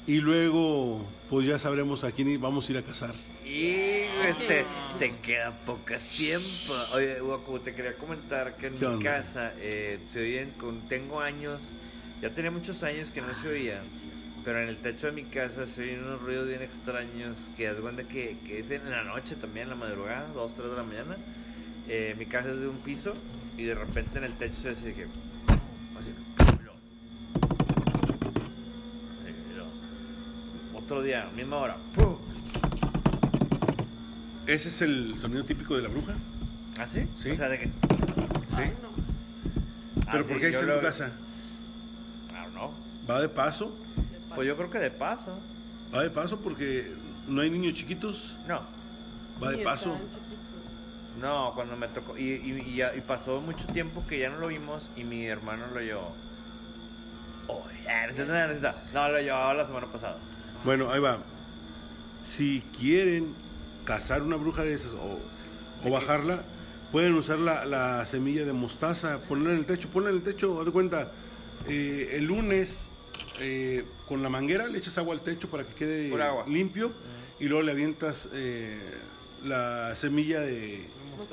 [0.06, 3.14] y luego pues ya sabremos a quién vamos a ir a cazar.
[3.54, 4.64] Este,
[4.98, 6.72] te queda poco tiempo.
[6.94, 9.10] Oye, Waku, te quería comentar que en ¿Qué mi onda?
[9.10, 11.60] casa eh, se oyen, con, tengo años,
[12.22, 13.82] ya tenía muchos años que no se oía,
[14.42, 17.76] pero en el techo de mi casa se oyen unos ruidos bien extraños que haz
[17.76, 20.82] cuenta que, que es en la noche también, en la madrugada, 2, 3 de la
[20.82, 21.16] mañana.
[21.88, 23.12] Eh, mi casa es de un piso
[23.58, 25.02] y de repente en el techo se oye que...
[25.98, 26.14] Así,
[30.74, 31.76] otro día, misma hora.
[31.94, 32.16] ¡pum!
[34.46, 36.14] ¿Ese es el sonido típico de la bruja?
[36.78, 37.06] ¿Ah, sí?
[37.14, 37.30] Sí.
[37.30, 37.66] O sea, de que...
[37.66, 38.56] Sí.
[38.56, 38.90] Ay, no.
[40.10, 41.12] ¿Pero Ah, por sí, qué está en tu lo- casa?
[42.34, 42.72] Ah, no.
[43.08, 43.76] ¿Va de paso?
[44.34, 45.38] Pues yo creo que de paso.
[45.94, 46.92] Va de paso porque
[47.28, 48.36] no hay niños chiquitos.
[48.48, 48.62] No.
[49.42, 49.96] Va de paso.
[51.20, 52.16] No, cuando me tocó.
[52.18, 55.26] Y, y, y ya- y pasó mucho tiempo que ya no lo vimos y mi
[55.26, 56.14] hermano lo llevó.
[57.48, 58.72] Oh, ya, necesito, necesito.
[58.94, 60.16] No, lo llevaba la semana pasada.
[60.64, 61.18] Bueno, ahí va.
[62.22, 63.34] Si quieren
[63.84, 65.18] cazar una bruja de esas o,
[65.84, 66.42] o bajarla,
[66.90, 70.58] pueden usar la, la semilla de mostaza, ponerla en el techo, ponla en el techo,
[70.60, 71.10] haz de cuenta,
[71.68, 72.88] eh, el lunes
[73.40, 76.44] eh, con la manguera le echas agua al techo para que quede agua.
[76.48, 76.92] limpio
[77.40, 78.78] y luego le avientas eh,
[79.44, 80.86] la semilla de,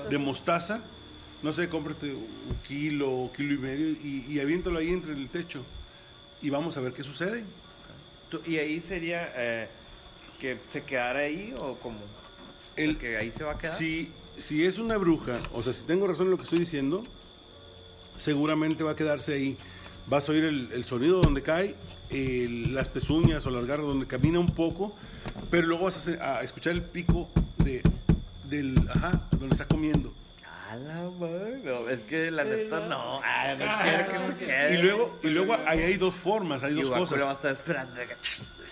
[0.10, 0.82] de mostaza,
[1.44, 5.64] no sé, cómprate un kilo, kilo y medio y, y aviéntalo ahí entre el techo
[6.42, 7.44] y vamos a ver qué sucede.
[8.46, 9.68] ¿Y ahí sería eh,
[10.40, 11.98] que se quedara ahí o como?
[12.84, 13.76] El- que ahí se va a quedar.
[13.76, 17.04] Si, si es una bruja, o sea, si tengo razón en lo que estoy diciendo,
[18.16, 19.58] seguramente va a quedarse ahí.
[20.08, 21.76] Vas a oír el, el sonido donde cae,
[22.10, 24.96] el- las pezuñas o las garras donde camina un poco,
[25.52, 27.84] pero luego vas a, a escuchar el pico de,
[28.46, 30.14] del, ajá, donde está comiendo.
[30.72, 33.22] A la madre, no, es que la neta no.
[33.24, 34.76] Ah, no quiero que se quede.
[34.80, 37.22] Y luego, y luego ahí hay dos formas, hay dos lo va a cosas.
[37.34, 37.94] estar esperando.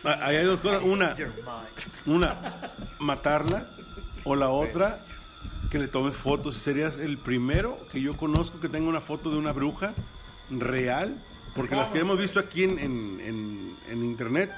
[0.04, 0.84] Ah, Ahí hay dos cosas.
[0.84, 1.16] Una.
[2.06, 3.68] Una, matarla.
[4.28, 5.00] O la otra,
[5.72, 6.58] que le tomes fotos.
[6.58, 9.94] Serías el primero que yo conozco que tenga una foto de una bruja
[10.50, 11.16] real.
[11.56, 14.52] Porque las que hemos visto aquí en, en- en- en internet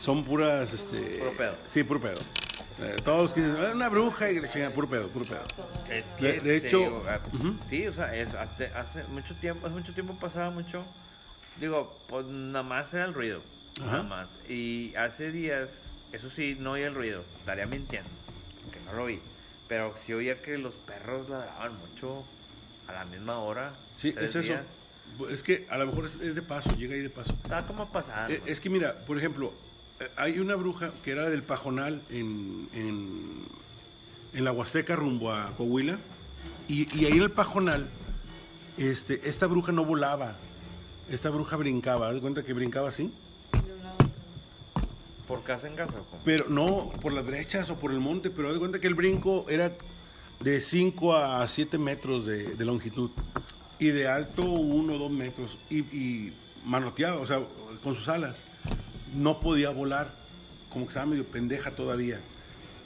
[0.00, 0.72] son puras.
[0.72, 1.54] Este, Puro pedo.
[1.66, 2.18] Sí, puro pedo.
[2.80, 5.42] Eh, todos los que dicen, "Ah, una bruja y chingan, puro pedo, puro pedo.
[5.90, 7.02] Es De- que, de te hecho, digo,
[7.68, 10.84] sí, o sea, es, hace, hace mucho tiempo, hace mucho tiempo pasaba mucho,
[11.60, 13.40] digo, pues nada más era el ruido,
[13.82, 13.90] Ajá.
[13.90, 14.28] nada más.
[14.48, 18.08] Y hace días, eso sí, no oía el ruido, estaría mintiendo,
[18.92, 19.20] no lo.
[19.68, 22.24] Pero sí oía que los perros ladraban mucho
[22.86, 23.72] a la misma hora.
[23.96, 24.40] Sí, es eso.
[24.40, 24.62] días.
[25.30, 27.32] Es que a lo mejor es, de paso, llega ahí de paso.
[27.32, 28.32] Estaba como pasando.
[28.34, 29.52] Eh, Es que mira, por ejemplo,
[30.00, 33.46] eh, hay una bruja que era del Pajonal en, en,
[34.34, 35.98] en la Huasteca rumbo a Coahuila.
[36.68, 37.88] Y, y ahí en el Pajonal,
[38.76, 40.36] este, esta bruja no volaba.
[41.10, 42.08] Esta bruja brincaba.
[42.08, 43.10] ¿Haz de cuenta que brincaba así?
[43.52, 44.10] De un lado a otro.
[45.28, 45.98] ¿Por casa en casa?
[46.24, 49.44] Pero no por las brechas o por el monte, pero haz cuenta que el brinco
[49.50, 49.72] era
[50.40, 53.10] de 5 a 7 metros de, longitud
[53.78, 56.32] y de alto 1 o 2 metros y, y
[56.64, 57.42] manoteaba, o sea,
[57.84, 58.46] con sus alas.
[59.14, 60.14] No podía volar,
[60.70, 62.20] como que estaba medio pendeja todavía,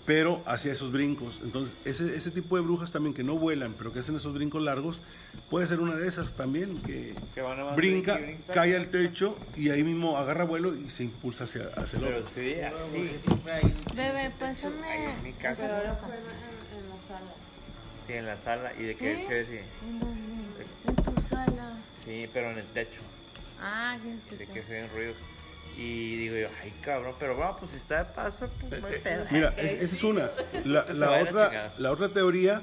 [0.04, 1.40] pero hacía esos brincos.
[1.44, 4.62] Entonces, ese, ese tipo de brujas también que no vuelan, pero que hacen esos brincos
[4.62, 5.00] largos,
[5.48, 9.38] puede ser una de esas también, que, Que van a brinca, brinca cae al techo
[9.56, 12.30] y ahí mismo agarra vuelo y se impulsa hacia, hacia el Pero otro.
[12.34, 13.10] sí, así.
[13.24, 15.04] Siempre hay un- Bebé, Ahí pásame.
[15.12, 15.62] en mi casa.
[15.62, 17.32] Pero ahora fue en, la sala.
[18.06, 19.26] Sí, en la sala y de que ¿Qué?
[19.26, 19.58] se ve así.
[20.88, 21.76] ¿En tu sala.
[22.04, 23.00] Sí, pero en el techo.
[23.60, 24.46] Ah, que de escuché.
[24.60, 25.16] que se ven ruidos.
[25.76, 28.98] Y digo yo, ay cabrón, pero va, pues si está de paso, pues no hay
[28.98, 29.22] pedo.
[29.24, 30.30] Eh, Mira, es- esa es una.
[30.64, 32.62] La, la otra, la otra teoría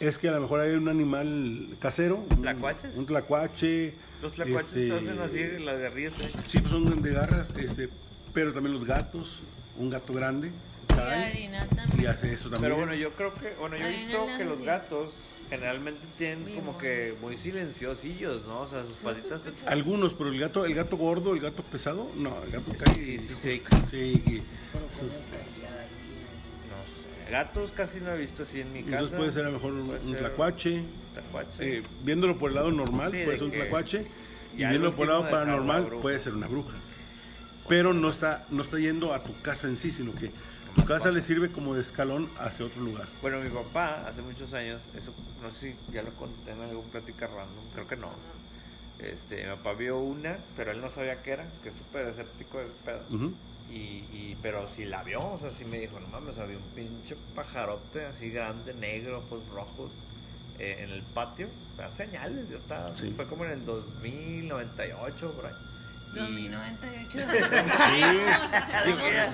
[0.00, 2.16] es que a lo mejor hay un animal casero.
[2.30, 2.94] un- ¿Tlacuaches?
[2.96, 3.94] Un tlacuache.
[4.22, 6.12] Los tlacuaches este, hacen así, las garrillas.
[6.48, 7.88] Sí, pues son de garras, este,
[8.34, 9.42] pero también los gatos,
[9.76, 10.50] un gato grande,
[10.90, 12.02] Y harina también.
[12.02, 12.72] y hace eso también.
[12.72, 14.64] Pero bueno, yo creo que, bueno, yo he visto que los sí.
[14.64, 15.10] gatos
[15.50, 16.82] generalmente tienen Mi como amor.
[16.82, 18.60] que muy silenciosillos, ¿no?
[18.60, 19.40] O sea, sus patitas.
[19.66, 22.94] Algunos, pero el gato, el gato gordo, el gato pesado, no, el gato cae.
[22.94, 23.62] Sí, sí, sí.
[23.90, 24.42] Sí,
[24.88, 26.84] esos- No
[27.26, 27.30] sé.
[27.30, 28.92] Gatos casi no he visto así en mi casa.
[28.94, 30.82] entonces puede ser a lo mejor un, un tlacuache.
[31.14, 31.78] tlacuache.
[31.78, 34.06] Eh, viéndolo por el lado normal, Sí, de puede ser un tlacuache.
[34.54, 36.74] Y viéndolo por el lado paranormal, puede ser una bruja.
[37.68, 40.30] Pero no está, no está yendo a tu casa en sí, sino que
[40.78, 43.06] tu casa le sirve como de escalón hacia otro lugar.
[43.20, 45.12] Bueno, mi papá hace muchos años, eso
[45.42, 48.10] no sé si ya lo conté en algún plática random, creo que no.
[49.00, 52.58] Este, mi papá vio una, pero él no sabía qué era, que es súper escéptico
[52.58, 53.00] de ese pedo.
[53.70, 53.74] Y,
[54.12, 57.16] y, pero si la vio, o sea, sí me dijo, no mames, había un pinche
[57.34, 59.90] pajarote así grande, negro, ojos rojos,
[60.58, 61.48] eh, en el patio.
[61.76, 63.12] Da señales, yo estaba, Sí.
[63.14, 65.52] fue como en el 2098, por ahí.
[66.14, 67.10] Y- 2098.
[67.10, 67.36] Sí, sí,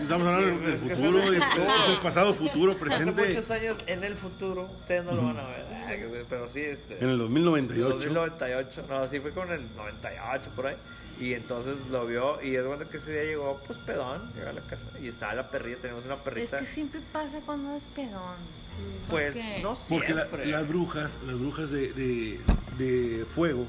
[0.02, 3.28] estamos hablando del es futuro, de- es el pasado, futuro, Hace presente.
[3.28, 6.98] muchos años en el futuro, ustedes no lo van a ver, pero sí, este...
[7.02, 7.94] En el 2098.
[7.94, 10.76] 2098, no, sí fue con el 98 por ahí.
[11.20, 14.52] Y entonces lo vio y es bueno que ese día llegó, pues pedón, llegó a
[14.52, 16.56] la casa y estaba la perrilla, tenemos una es perrita.
[16.58, 18.34] que siempre pasa cuando es pedón.
[19.08, 20.46] pues no Porque la- siempre.
[20.46, 22.40] las brujas, las brujas de, de,
[22.78, 23.68] de fuego,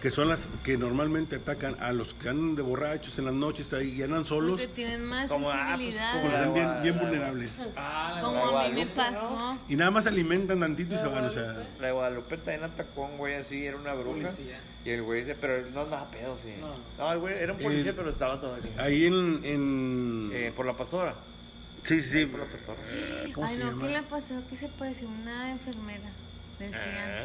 [0.00, 3.70] que son las que normalmente atacan a los que andan de borrachos en las noches
[3.74, 6.12] ahí y andan solos, Porque tienen más Como, ah, pues, sensibilidad.
[6.14, 7.66] como la- están bien, bien la- vulnerables.
[7.76, 9.58] Ah, la como la a mí me pasó.
[9.68, 11.54] Y nada más se alimentan tantito y se van, o sea...
[11.80, 14.28] La de Guadalupe también atacó a un güey así, era una bruja.
[14.30, 14.58] Policía.
[14.84, 16.54] Y el güey dice, pero él no andaba pedo, sí.
[16.58, 16.74] No.
[16.98, 18.68] No, el güey era un policía, Eh, pero estaba todo aquí.
[18.78, 19.44] Ahí en...
[19.44, 20.30] en...
[20.32, 21.14] Eh, por la pastora.
[21.84, 22.24] sí, sí, sí.
[22.26, 22.78] Por la pastora.
[23.34, 23.86] ¿Cómo Ay, se no, llama?
[23.86, 24.34] ¿qué le pasó?
[24.48, 26.08] Que se pareció a una enfermera.
[26.58, 26.80] Decían.
[26.86, 27.24] Ah,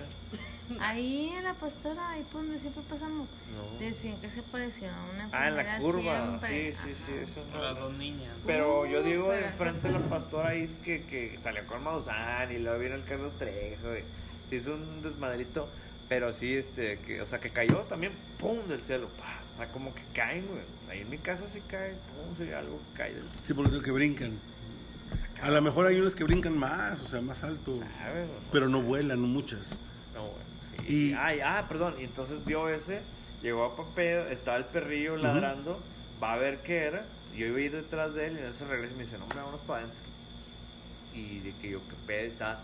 [0.79, 3.27] Ahí en la pastora, ahí por donde siempre pasamos.
[3.53, 3.79] no.
[3.79, 5.61] Decían que se pareció a una Ah, enfermera.
[5.61, 6.01] en la curva.
[6.39, 6.73] siempre.
[6.73, 7.81] Sí, sí, sí, eso Con las no.
[7.81, 8.33] dos niñas.
[8.45, 12.57] Pero yo digo, enfrente de la pastora ahí es que, que salió con Maussan y
[12.59, 13.87] luego vino el Carlos Trejo
[14.51, 15.69] y hizo un desmadrito.
[16.07, 19.07] Pero sí, este, que, o sea, que cayó también, pum, del cielo.
[19.17, 19.39] pa.
[19.55, 20.61] O sea, como que caen, güey.
[20.89, 23.81] Ahí en mi casa sí cae, pum, sí, algo que cae del Sí, porque creo
[23.83, 24.31] que brincan.
[25.41, 27.79] A lo mejor hay unas que brincan más, o sea, más alto.
[27.99, 28.27] ¿sabes?
[28.51, 29.77] Pero no vuelan, no muchas.
[30.13, 30.44] No, güey.
[30.87, 31.13] Y- Y...
[31.13, 31.95] Ay, ah, perdón.
[31.99, 33.01] Y entonces vio ese,
[33.41, 35.79] llegó a Papeo, estaba el perrillo ladrando,
[36.21, 37.05] va a ver qué era.
[37.35, 39.23] Yo iba a ir detrás de él y en eso regresa y me dice, no,
[39.25, 39.99] hombre, vámonos para adentro.
[41.13, 42.59] Y de que yo, que pedo, está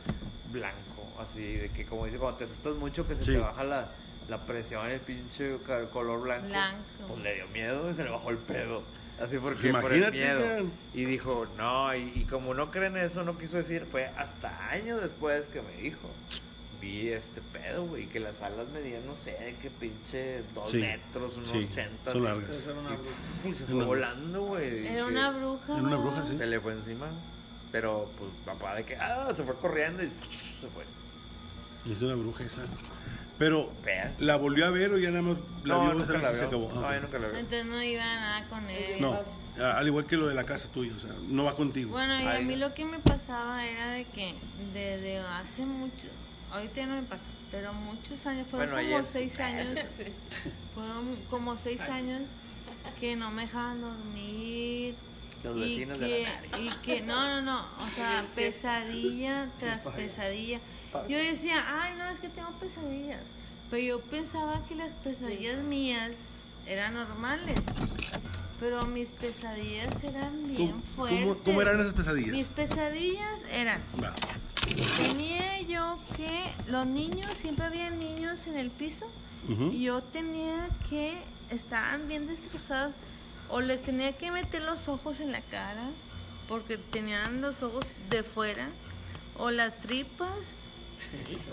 [0.52, 3.32] blanco, así, de que como dice, cuando te asustas mucho, que se Sí.
[3.34, 3.88] te baja la,
[4.30, 5.58] la presión, el pinche
[5.93, 6.47] color blanco.
[6.47, 6.84] Blanco.
[7.08, 8.84] Pues le dio miedo y se le bajó el pedo.
[9.21, 10.17] Así porque Pues por el imagínate,
[10.56, 10.71] miedo.
[10.93, 15.02] Y dijo, no, y, y como no creen eso, no quiso decir, fue hasta años
[15.02, 16.10] después que me dijo.
[16.82, 21.38] Vi este pedo, güey, que las alas medían, no sé, que pinche dos Sí, metros,
[21.38, 22.12] unos sí, ochenta.
[22.12, 22.30] son ¿no?
[22.30, 22.67] largas.
[22.67, 23.10] Una Y, bruja.
[23.50, 24.88] uf, se fue Una- volando, güey.
[24.88, 25.74] Era que una bruja.
[25.74, 26.38] Era una bruja, sí.
[26.38, 27.08] Se le fue encima.
[27.72, 30.84] Pero, pues, papá de que, ah, se fue corriendo y se fue.
[31.91, 32.63] Es una bruja esa.
[33.38, 33.72] Pero.
[34.20, 36.46] ¿la volvió a ver o ya nada más la no, vio esa vez y se
[36.46, 36.72] acabó?
[36.74, 37.38] No, Ah, nunca la vio.
[37.38, 39.00] Entonces no iba nada con él.
[39.02, 39.20] No,
[39.60, 41.91] a- al igual que lo de la casa tuya, o sea, no va contigo.
[41.91, 42.67] Bueno, y a Ay, mí no.
[42.67, 44.34] lo que me pasaba era de que
[44.74, 46.08] desde hace mucho,
[46.52, 49.08] ahorita ya no me pasa, pero muchos años, fueron Bueno, como ayer.
[49.08, 49.80] seis años,
[50.76, 52.30] fueron como seis años
[53.00, 54.96] que no me dejaban dormir.
[55.44, 56.72] Los y vecinos de que, la nariz.
[56.74, 60.60] y que, no, no, no, o sea, pesadilla tras pesadilla.
[61.08, 63.22] Yo decía, ay, no, es que tengo pesadillas.
[63.72, 67.60] Pero yo pensaba que las pesadillas mías eran normales.
[68.60, 71.38] Pero mis pesadillas eran bien ¿Cómo, fuertes.
[71.44, 72.50] cómo- eran esas Mis pesadillas?
[72.50, 74.14] pesadillas eran, Va.
[74.97, 79.08] Tenía yo que los niños, siempre había niños en el piso
[79.71, 81.17] y yo tenía que,
[81.50, 82.93] estaban bien destrozados
[83.50, 85.84] o les tenía que meter los ojos en la cara
[86.47, 88.69] porque tenían los ojos de fuera
[89.38, 90.30] o las tripas.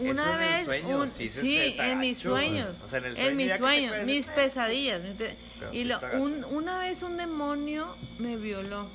[0.01, 3.37] Y Una Eso en el vez, sueño, un- sí en mis sueños, O sea, en
[3.37, 5.01] mis sueños, mis pesadillas.
[5.03, 6.23] mis pe- Pero y sí lo- está gacho.
[6.23, 8.87] un- una vez un demonio me violó,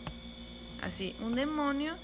[0.81, 1.95] así, un demonio.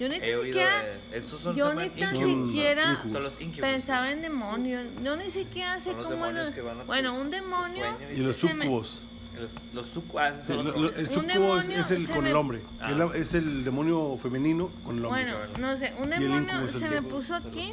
[0.00, 4.84] Yo ni oído siquiera, de- esos son yo ni tan siquiera los pensaba en demonios.
[5.02, 6.16] Yo ni siquiera sé los cómo.
[6.16, 7.84] demonios lo- que van a tu- bueno, un demonio.
[8.12, 9.06] Y los sucubos.
[9.38, 12.62] Los, los sucu- ah, Sí, lo- lo- el sucubo es, el con me- el hombre.
[12.80, 13.10] Ah.
[13.16, 15.24] Es, el demonio femenino con el hombre.
[15.24, 17.72] Bueno, no sé, un demonio se me puso aquí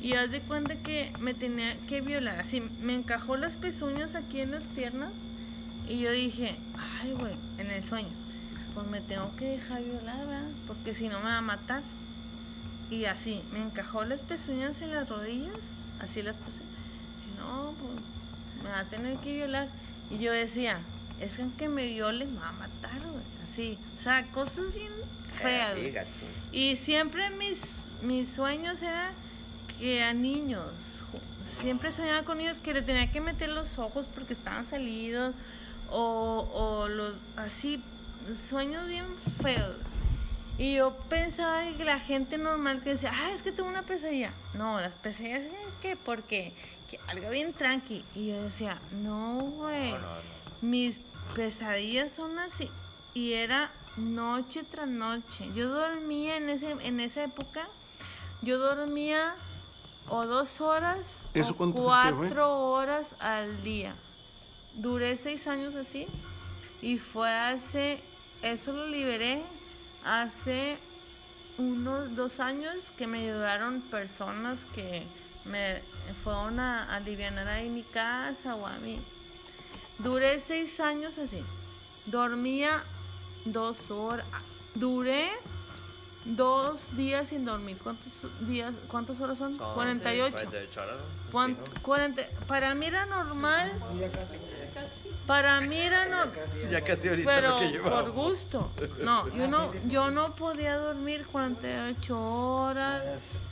[0.00, 2.38] y haz de cuenta que me tenía que violar.
[2.40, 5.12] Así, me encajó las pezuñas aquí en las piernas
[5.88, 6.56] y yo dije,
[7.02, 8.08] ay, güey, en el sueño,
[8.78, 10.48] pues me tengo que dejar violar, ¿verdad?
[10.68, 11.82] Porque si no me va a matar.
[12.92, 15.56] Y así, me encajó las pezuñas en las rodillas,
[15.98, 16.62] así las pezuñas.
[17.38, 19.66] No, pues me va a tener que violar.
[20.12, 20.78] Y yo decía,
[21.18, 23.24] es que aunque me viole, me va a matar, güey.
[23.42, 24.92] Así, o sea, cosas bien
[25.42, 25.74] feas.
[25.74, 25.90] Güey.
[25.90, 26.08] gacho.
[26.52, 29.10] Y siempre mis, mis sueños eran
[29.80, 30.70] que a niños,
[31.60, 35.34] siempre soñaba con niños que le tenía que meter los ojos porque estaban salidos
[35.90, 37.82] o, o los así,
[38.36, 39.06] sueños bien
[39.40, 39.76] feos.
[40.58, 44.32] Y yo pensaba que la gente normal que decía, ah, es que tengo una pesadilla.
[44.54, 45.66] No, las pesadillas, ¿eh?
[45.80, 45.96] ¿qué?
[45.96, 46.52] Porque
[46.90, 48.04] que algo bien tranqui.
[48.14, 49.92] Y yo decía, no, güey.
[49.92, 50.20] No, no, no.
[50.62, 51.00] Mis
[51.36, 52.68] pesadillas son así.
[53.14, 55.48] Y era noche tras noche.
[55.54, 57.68] Yo dormía en, ese, en esa época.
[58.42, 59.34] Yo dormía
[60.08, 62.44] o dos horas ¿Eso o cuatro fue?
[62.44, 63.94] horas al día.
[64.74, 66.06] Duré seis años así
[66.80, 68.00] y fue hace,
[68.42, 69.42] eso lo liberé
[70.04, 70.78] hace
[71.58, 75.02] unos dos años que me ayudaron personas que
[75.44, 75.82] me
[76.22, 79.00] fueron a aliviar ahí mi casa o a mí.
[79.98, 81.42] Duré seis años así.
[82.06, 82.70] Dormía
[83.44, 84.24] dos horas.
[84.74, 85.28] Duré
[86.24, 87.76] dos días sin dormir.
[87.82, 88.72] ¿Cuántos días?
[88.88, 89.58] ¿Cuántas horas son?
[89.58, 90.32] Son 48.
[90.32, 90.96] 48 horas.
[90.96, 91.32] ¿no?
[91.32, 91.82] Cuan- Sí, ¿no?
[91.82, 93.72] 40 para mí era normal.
[95.28, 96.32] Para mí era normal.
[96.70, 98.00] Ya casi ahorita Pero lo que llevaba.
[98.02, 98.72] por gusto.
[99.02, 103.02] No, yo no, yo no podía dormir 48 horas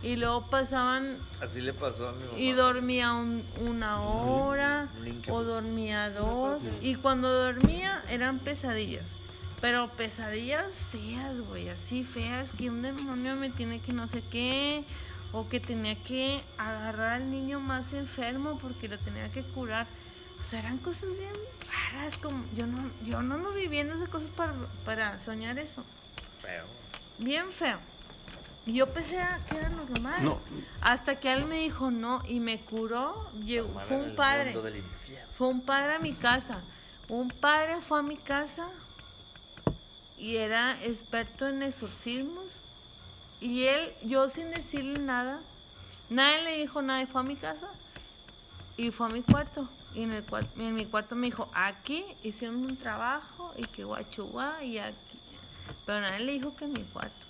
[0.03, 2.39] y luego pasaban Así le pasó a mi mamá.
[2.39, 4.89] y dormía un- una hora
[5.29, 9.05] o dormía dos y cuando dormía eran pesadillas.
[9.61, 14.83] Pero pesadillas feas, güey, así feas que un demonio me tiene que no sé qué
[15.33, 19.87] o que tenía que agarrar al niño más enfermo porque lo tenía que curar.
[20.47, 21.33] O sea, eran cosas bien
[21.93, 25.83] raras, como yo no yo no ando viviendo esas cosas para, para soñar eso.
[26.41, 26.65] Feo.
[27.19, 27.81] Bien feo.
[28.65, 29.21] Y yo pensé
[29.51, 30.25] que era normal.
[30.25, 30.41] No.
[30.83, 33.29] Hasta que él me dijo no y me curó.
[33.45, 34.55] Llegó, fue un padre.
[35.37, 36.61] Fue un padre a mi casa.
[37.09, 38.69] Un padre fue a mi casa
[40.17, 42.61] y era experto en exorcismos.
[43.41, 45.41] Y él, yo sin decirle nada,
[46.09, 47.69] nadie le dijo nada y fue a mi casa
[48.77, 49.69] y fue a mi cuarto.
[49.97, 53.83] Y en, el cuar- en mi cuarto me dijo, aquí hicieron un trabajo y que
[53.83, 54.95] guachuá y aquí.
[55.87, 57.27] Pero nadie le dijo que en mi cuarto.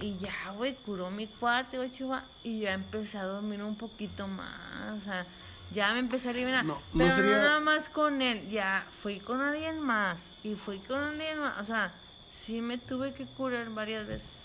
[0.00, 4.26] Y ya, güey, curó mi cuarto y guachuá, y ya empecé a dormir un poquito
[4.28, 4.98] más.
[5.00, 5.24] O sea,
[5.72, 6.64] ya me empecé a liberar.
[6.64, 10.54] No, no pero sería- no nada más con él, ya fui con alguien más y
[10.56, 11.60] fui con alguien más.
[11.60, 11.92] O sea,
[12.30, 14.44] sí me tuve que curar varias veces.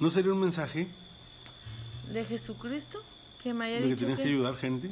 [0.00, 0.88] ¿No sería un mensaje
[2.12, 3.02] De Jesucristo,
[3.42, 4.90] que me haya de que dicho tienes que ayudar gente?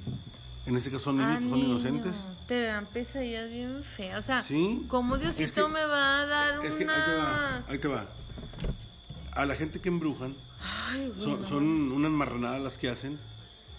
[0.64, 2.26] En este caso son Ah, niños que son niño, inocentes.
[2.46, 4.18] Pero eran pesadillas bien feas.
[4.18, 4.84] O sea, Sí.
[4.88, 7.04] ¿cómo Es Diosito que- me va a dar Es que ahí una...?
[7.04, 8.06] te va, ahí te va.
[9.32, 10.34] A la gente que embrujan,
[10.90, 13.18] Ay, güey, son, son unas marranadas las que hacen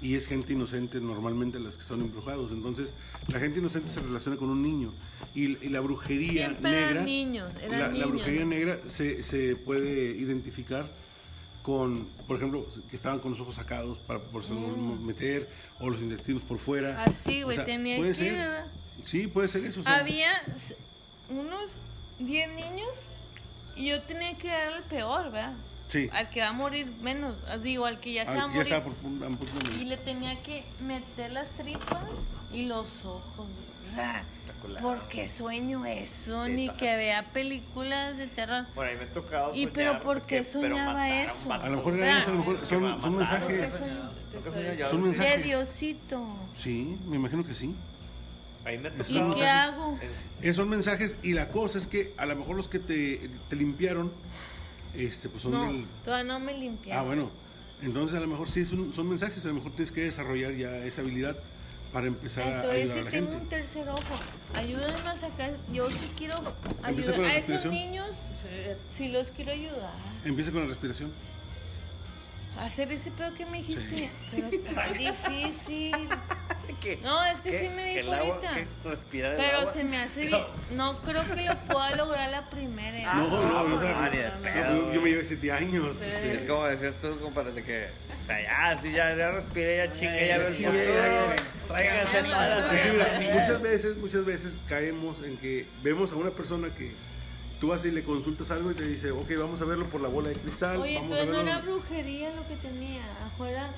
[0.02, 2.52] y es gente inocente normalmente las que son embrujados.
[2.52, 2.94] Entonces,
[3.32, 4.92] la gente inocente se relaciona con un niño
[5.34, 8.10] y, y la brujería Siempre negra, eran niños, eran la, la niños.
[8.10, 10.86] brujería negra se, se puede identificar
[11.64, 14.44] con, por ejemplo, que estaban con los ojos sacados para por
[15.00, 15.50] meter
[15.80, 17.04] o los intestinos por fuera.
[17.08, 17.10] Mm.
[17.10, 18.46] Así, güey, O sea, tenía puede que...
[19.04, 19.80] Sí, puede ser eso.
[19.80, 20.30] o sea, Había
[21.30, 21.80] unos
[22.20, 22.90] 10 niños
[23.76, 25.54] y yo tenía que dar al peor, ¿verdad?
[25.88, 26.10] sí.
[26.12, 28.48] Al que va a morir menos, ah, digo, al que ya se va a ya
[28.48, 28.62] morir.
[28.64, 29.26] estaba por punto
[29.72, 32.02] de- Y le tenía que meter las tripas
[32.52, 33.24] y los ojos.
[33.38, 33.73] güey.
[33.86, 34.24] O sea,
[34.82, 36.46] ¿por qué sueño eso?
[36.46, 38.66] Sí, Ni que vea películas de terror.
[38.76, 41.52] Bueno, ahí me ha tocado ¿Y pero por qué que- soñaba eso?
[41.52, 42.06] A lo mejor Vea.
[42.12, 43.02] era eso, a lo mejor Que son, mataron.
[43.02, 43.72] son mensajes.
[43.74, 45.38] Son- mensajes.
[45.38, 46.28] De Diosito.
[46.58, 47.76] Sí, me imagino que sí.
[48.66, 49.36] Ahí me ha ¿Y tocado.
[49.36, 50.00] qué hago?
[50.02, 53.30] Es- Eh, son mensajes y la cosa es que a lo mejor los que te,
[53.50, 54.12] te limpiaron,
[54.96, 55.86] este, pues son No, del...
[56.06, 57.02] todavía no me limpiaba.
[57.02, 57.30] Ah, bueno.
[57.82, 60.78] Entonces a lo mejor sí son, son mensajes, a lo mejor tienes que desarrollar ya
[60.86, 61.36] esa habilidad
[61.94, 64.16] para empezar a Entonces, ayudar a si la tengo un tercer ojo,
[64.56, 65.52] ayúdenme a sacar.
[65.72, 66.42] Yo sí quiero
[66.82, 68.18] ayudar a esos niños.
[68.92, 69.94] Sí, los quiero ayudar.
[70.26, 71.12] Empieza con la respiración.
[72.60, 73.90] Hacer ese pedo que me dijiste.
[73.90, 74.10] Sí.
[74.32, 75.94] Pero está difícil.
[77.02, 77.60] No, es que ¿Qué?
[77.60, 78.54] sí me ¿Que dijo ahorita.
[78.56, 78.90] ¿Qué?
[78.90, 79.72] ¿Respirar el Pero agua?
[79.72, 80.42] se me hace bien.
[80.72, 82.98] No creo que lo pueda lograr la primera.
[82.98, 83.06] ¿eh?
[83.16, 83.82] No, no, no, no, no, no,
[84.42, 85.96] pedo, yo, me llevé siete años.
[86.02, 87.88] este, Es como decías tú, compadre, que.
[88.24, 90.50] O sea, ya, sí, ya, ya respiré, ya chingue, ya veo.
[91.68, 96.74] Tráiganse todas las Pues muchas veces, muchas veces caemos en que vemos a una persona
[96.74, 96.94] que
[97.60, 100.10] tú vas y le consultas algo y te dice, ok, vamos a verlo por la
[100.10, 100.78] bola de cristal.
[100.78, 103.02] Oye, vamos a no era brujería lo que tenía.
[103.26, 103.70] Afuera.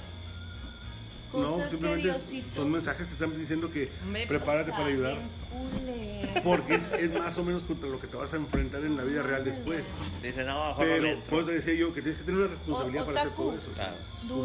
[1.33, 2.55] No, Cosas simplemente Diosito.
[2.55, 3.89] son mensajes que están diciendo que
[4.27, 5.17] prepárate para ayudar.
[6.43, 9.03] Porque es, es más o menos contra lo que te vas a enfrentar en la
[9.03, 9.83] vida real después.
[10.21, 13.03] Dice, no, mejor no Pero pues te decía yo que tienes que tener una responsabilidad
[13.03, 13.71] O- para hacer todo eso.
[13.73, 13.95] Claro.
[14.25, 14.43] No,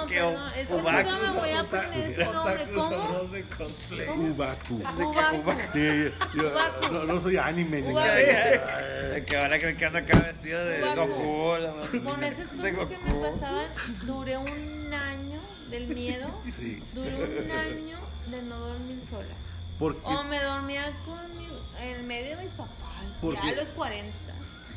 [0.00, 0.16] No, ¿Qué?
[0.16, 1.90] perdón, es que nunca me voy a otaku.
[1.90, 2.66] poner ese nombre.
[2.74, 3.18] ¿Cómo?
[3.32, 4.08] de cosplay.
[4.08, 4.74] Ubaku.
[4.74, 5.52] Ubaku.
[5.72, 5.88] Sí,
[6.36, 6.92] yo Ubaku.
[6.92, 7.82] no, no soy anime.
[7.82, 8.06] ni Ubaku.
[8.06, 9.24] nada.
[9.26, 10.80] Que van a creer que anda acá vestido de.
[10.94, 12.02] Goku.
[12.04, 13.68] Con esas cosas que me pasaban,
[14.06, 14.46] duré un
[14.94, 16.28] año del miedo.
[16.56, 16.82] Sí.
[16.94, 17.98] Duré un año
[18.30, 19.34] de no dormir sola.
[19.78, 21.48] Porque, O me dormía con mi,
[21.82, 22.76] en medio de mis papás.
[23.20, 24.12] ¿Por ya a los 40.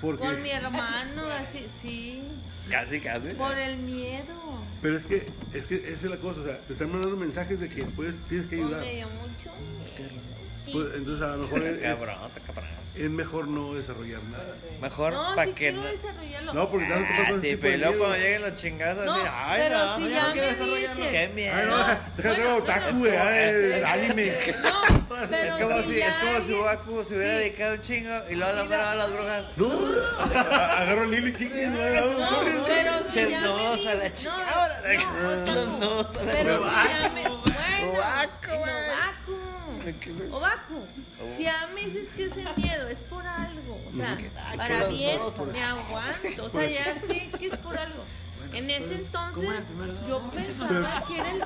[0.01, 2.21] porque, Con mi hermano, así, sí.
[2.69, 3.29] Casi, casi.
[3.29, 4.33] Por el miedo.
[4.81, 7.59] pero es que, es que esa es la cosa, o sea, te están mandando mensajes
[7.59, 8.81] de que pues tienes que Pues ayudar.
[8.85, 10.21] me dio mucho miedo.
[10.71, 12.69] Pues, entonces a lo mejor es, Cabrón, cabrón.
[12.95, 14.55] Es mejor no desarrollar nada.
[14.81, 15.87] Mejor No, para sí que quiero no.
[15.87, 16.53] desarrollarlo.
[16.53, 19.05] No, porque te vas a topar Ah, con sí, pero luego cuando lleguen los chingazos,
[19.05, 21.03] No, así, ay, pero no, si ya no quiero me desarrollarlo.
[21.11, 21.65] Qué Ay, miedo.
[21.67, 23.05] no, deja deja de Bueno, otaku,
[23.87, 24.33] anime.
[25.09, 27.39] No, pero Es como si, es como si Ubaku se hubiera Sí.
[27.39, 29.45] dedicado un chingo y luego la mano a las brujas.
[29.57, 29.71] No,
[30.77, 31.67] agarro el hilo y chingue.
[31.67, 31.75] No,
[32.67, 33.41] pero si ya
[33.91, 34.81] a la chingada.
[34.83, 35.77] No, no, Los otaku.
[35.79, 37.01] nudos a la Pero si chingada.
[37.01, 37.21] ya me...
[37.23, 40.29] Bueno, Obaku, en güey.
[40.29, 40.35] Obaku.
[40.35, 40.87] Obaku.
[41.35, 45.17] Si ya me dices que ese miedo es por algo, o sea, Ah, para bien
[45.17, 48.03] dos, me aguanto, o sea, ya sé que es por algo.
[48.53, 49.49] En ese entonces
[50.07, 51.39] yo pensaba que era el...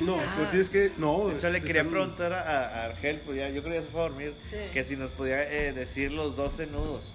[0.00, 0.92] No, pero tienes que.
[0.98, 3.86] No, Yo le te quería preguntar a, a Argel, pues ya, yo creo que ya
[3.86, 4.56] se fue a dormir, Sí.
[4.72, 7.12] que si nos podía eh, decir los 12 nudos.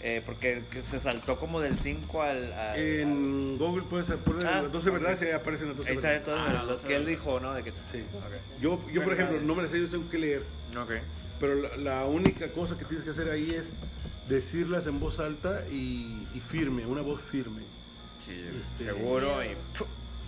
[0.00, 2.52] Eh, porque que se saltó como del 5 al.
[2.52, 5.90] al- En Google puedes poner Ah, las 12 verdades y ahí aparecen las al- 12
[5.90, 6.24] ahí verdades.
[6.24, 7.54] todos los que él dijo, ¿no?
[7.54, 8.04] De que, Sí.
[8.60, 10.42] Yo, yo, por ejemplo, no me las sé, yo tengo que leer.
[10.76, 10.92] Ok.
[11.40, 13.70] Pero la, la única cosa que tienes que hacer ahí es
[14.28, 17.62] decirlas en voz alta y, y firme, una voz firme.
[18.24, 19.48] Sí, Este- seguro y.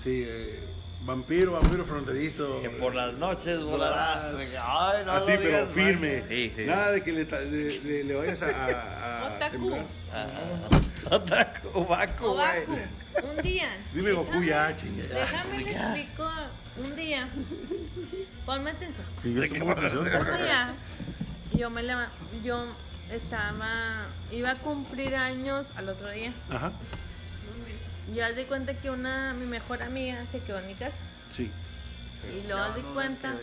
[0.02, 0.60] Sí, eh,
[1.04, 2.60] vampiro, vampiro fronterizo.
[2.62, 4.34] que por las noches volarás.
[4.62, 6.18] Ay, no Así, pero digas, firme.
[6.20, 6.28] man.
[6.28, 6.64] Sí, sí.
[6.66, 9.76] Nada de que le, ta- de- de- le vayas a, a, a Otaku.
[10.12, 12.82] Ah, Otaku, Obaku, güey.
[13.30, 13.68] un día.
[13.94, 15.04] Dime Goku déjame- ya, chinga.
[15.06, 15.14] ya.
[15.14, 16.30] Déjame le explico
[16.84, 17.28] un día.
[18.44, 19.06] Ponme atención.
[19.22, 19.98] Sí, yo atención.
[20.06, 20.74] Un día
[21.56, 22.08] yo me leva-
[22.44, 22.64] yo
[23.10, 26.32] estaba iba a cumplir años al otro día.
[26.50, 26.70] Ajá,
[28.14, 31.02] Y haz de cuenta que una mi mejor amiga se quedó en mi casa.
[31.32, 31.50] sí.
[32.36, 33.36] Y luego haz de cuenta.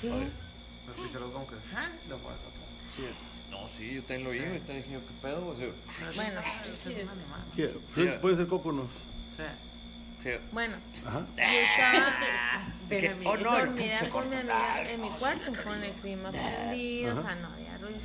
[0.00, 0.08] ¿Qué?
[0.10, 0.26] Me
[0.90, 1.54] escuché algo como que.
[2.08, 2.16] Lo.
[2.18, 3.02] Sí,
[3.48, 4.38] No, sí, yo también lo oí.
[4.40, 5.46] Ahorita dije, ¿qué pedo?
[5.46, 5.68] O sea,
[6.16, 6.40] Bueno.
[7.94, 8.08] Sí.
[8.20, 8.90] Pueden ser cóconos.
[9.34, 9.44] Sí.
[10.22, 10.30] sí.
[10.52, 10.74] bueno,
[11.06, 11.20] Ajá.
[11.36, 12.12] yo estaba
[12.88, 13.26] De que, Déjame.
[13.28, 17.34] oh, no, dormida con mi amiga en mi cuarto con el clima prendido, o sea,
[17.36, 18.00] no había ruido.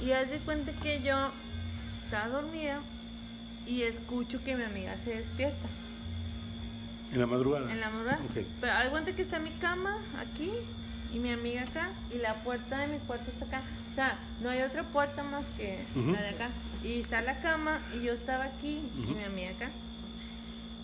[0.00, 1.30] Y haz de cuenta que yo
[2.04, 2.80] estaba dormida
[3.66, 5.68] y escucho que mi amiga se despierta
[7.12, 7.70] En la madrugada.
[7.70, 8.20] en la madrugada.
[8.30, 8.44] Ok.
[8.60, 10.50] Pero cuenta que está mi cama aquí
[11.12, 13.62] y mi amiga acá y la puerta de mi cuarto está acá.
[13.90, 16.48] O sea, no hay otra puerta más que la de acá.
[16.84, 19.70] Y está la cama y yo estaba aquí y mi amiga acá.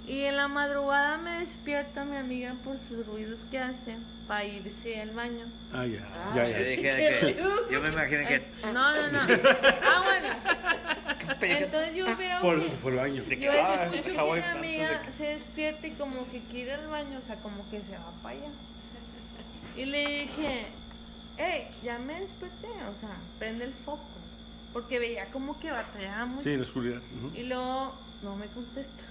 [0.07, 3.97] Y en la madrugada me despierta mi amiga por sus ruidos que hace
[4.29, 5.45] para irse al baño.
[5.73, 6.01] Ah, ya.
[6.35, 6.59] Ya, Yo ya.
[6.59, 7.43] dije que.
[7.73, 8.47] Yo me imaginé que.
[8.73, 9.21] No, no, no.
[9.83, 10.29] Ah, bueno.
[11.41, 13.23] Entonces yo veo Por que eso fue al baño.
[13.25, 17.19] yo Ah, escucho que amiga de se despierta y como que quiere ir al baño,
[17.19, 18.49] o sea, como que se va para allá.
[19.77, 20.67] Y le dije,
[21.37, 24.03] hey, ya me desperté, o sea, prende el foco.
[24.73, 26.43] Porque veía como que batallaba mucho.
[26.45, 27.01] Sí, en la oscuridad.
[27.35, 29.05] Y luego no me contesta.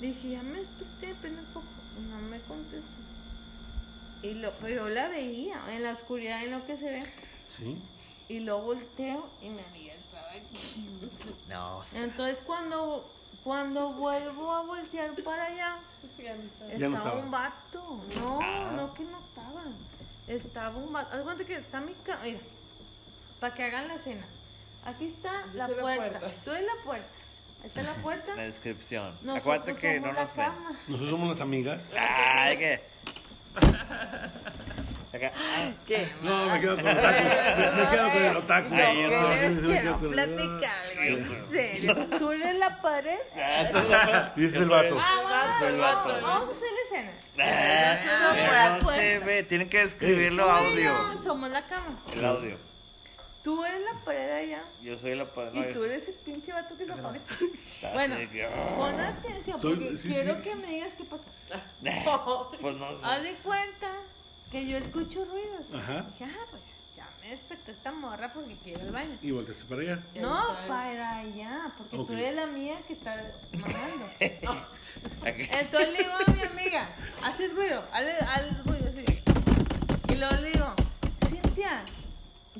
[0.00, 1.66] Le dije, ya me desperté, prende el foco.
[1.98, 2.86] Y no me contesta.
[4.22, 7.02] Y lo, pero yo la veía en la oscuridad, en lo que se ve.
[7.56, 7.76] Sí.
[8.28, 9.94] Y luego volteo y mi amiga
[11.48, 13.08] No, Entonces cuando,
[13.44, 15.76] cuando vuelvo a voltear para allá,
[16.18, 17.20] Ya estaba, no estaba.
[17.20, 18.00] un vato.
[18.18, 18.72] No, Ah.
[18.74, 19.62] no que no estaba.
[20.28, 21.22] Estaba un vato.
[21.22, 22.20] Cuenta que está mi cama.
[22.24, 22.38] Mira,
[23.40, 24.26] para que hagan la escena.
[24.84, 26.18] Aquí está la la puerta.
[26.20, 26.32] puerta.
[26.44, 27.08] Tú eres la puerta.
[27.62, 28.34] Ahí está la puerta.
[28.34, 29.12] la descripción.
[29.22, 30.46] Nosotros Acuérdate que somos no la nos ven.
[30.46, 30.70] cama.
[30.88, 31.90] Nosotros somos las amigas.
[31.96, 32.80] Ay, que.
[35.16, 35.32] Acá.
[35.36, 36.08] ah, ¿Qué?
[36.22, 37.24] No, me quedo con el otaku.
[37.24, 38.74] Me, me quedo con el otaku.
[38.74, 42.06] Ay, No, eso, es sí, me que quedo no con el- platica algo, en serio.
[42.18, 43.18] Tú eres la pared.
[44.36, 44.98] Es Yo el vato.
[45.00, 46.08] Ah, el vato.
[46.22, 47.12] vamos a hacer la escena.
[47.38, 49.26] Ah, no se puerta.
[49.26, 50.92] ve, tienen que escribirlo audio.
[51.22, 51.98] somos la cama.
[52.12, 52.56] El audio.
[53.42, 54.62] Tú eres la pared allá.
[54.82, 57.26] Yo soy la pa- Y no, tú eres el pinche vato que se aparece.
[57.84, 58.74] Ah, Bueno, ah.
[58.76, 60.40] pon atención porque sí, quiero sí.
[60.42, 61.26] que me digas qué pasó.
[62.60, 62.90] Pues no.
[62.90, 63.06] no.
[63.06, 63.86] Haz de cuenta
[64.50, 65.66] que yo escucho ruidos.
[65.74, 66.02] Ajá.
[66.12, 66.62] Dije, ah, pues
[66.96, 69.16] ya me despertó esta morra porque quiere ir al baño.
[69.22, 69.98] Y volteaste para allá.
[70.20, 72.06] No, para allá, porque Ok.
[72.06, 73.22] tú eres la mía que está
[73.52, 74.08] mamando.
[75.24, 76.88] Entonces le digo a mi amiga,
[77.24, 79.22] hace ruido, haz, haz ruido así.
[80.08, 80.74] Y luego le digo,
[81.28, 81.82] Cintia,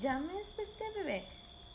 [0.01, 1.25] ya me desperté, bebé.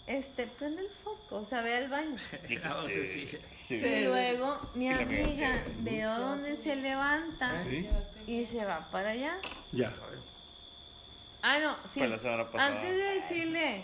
[0.08, 2.16] Este, prende el foco, o sea, ve al baño.
[2.64, 3.38] No, sí, sí, sí.
[3.58, 3.76] sí.
[3.76, 7.88] Y luego mi la amiga, veo dónde se levanta Sí.
[8.28, 9.38] y se va para allá.
[9.72, 9.94] Ya.
[11.44, 12.00] Ah, no, sí.
[12.00, 12.76] Fue la semana pasada.
[12.76, 13.84] Antes de decirle,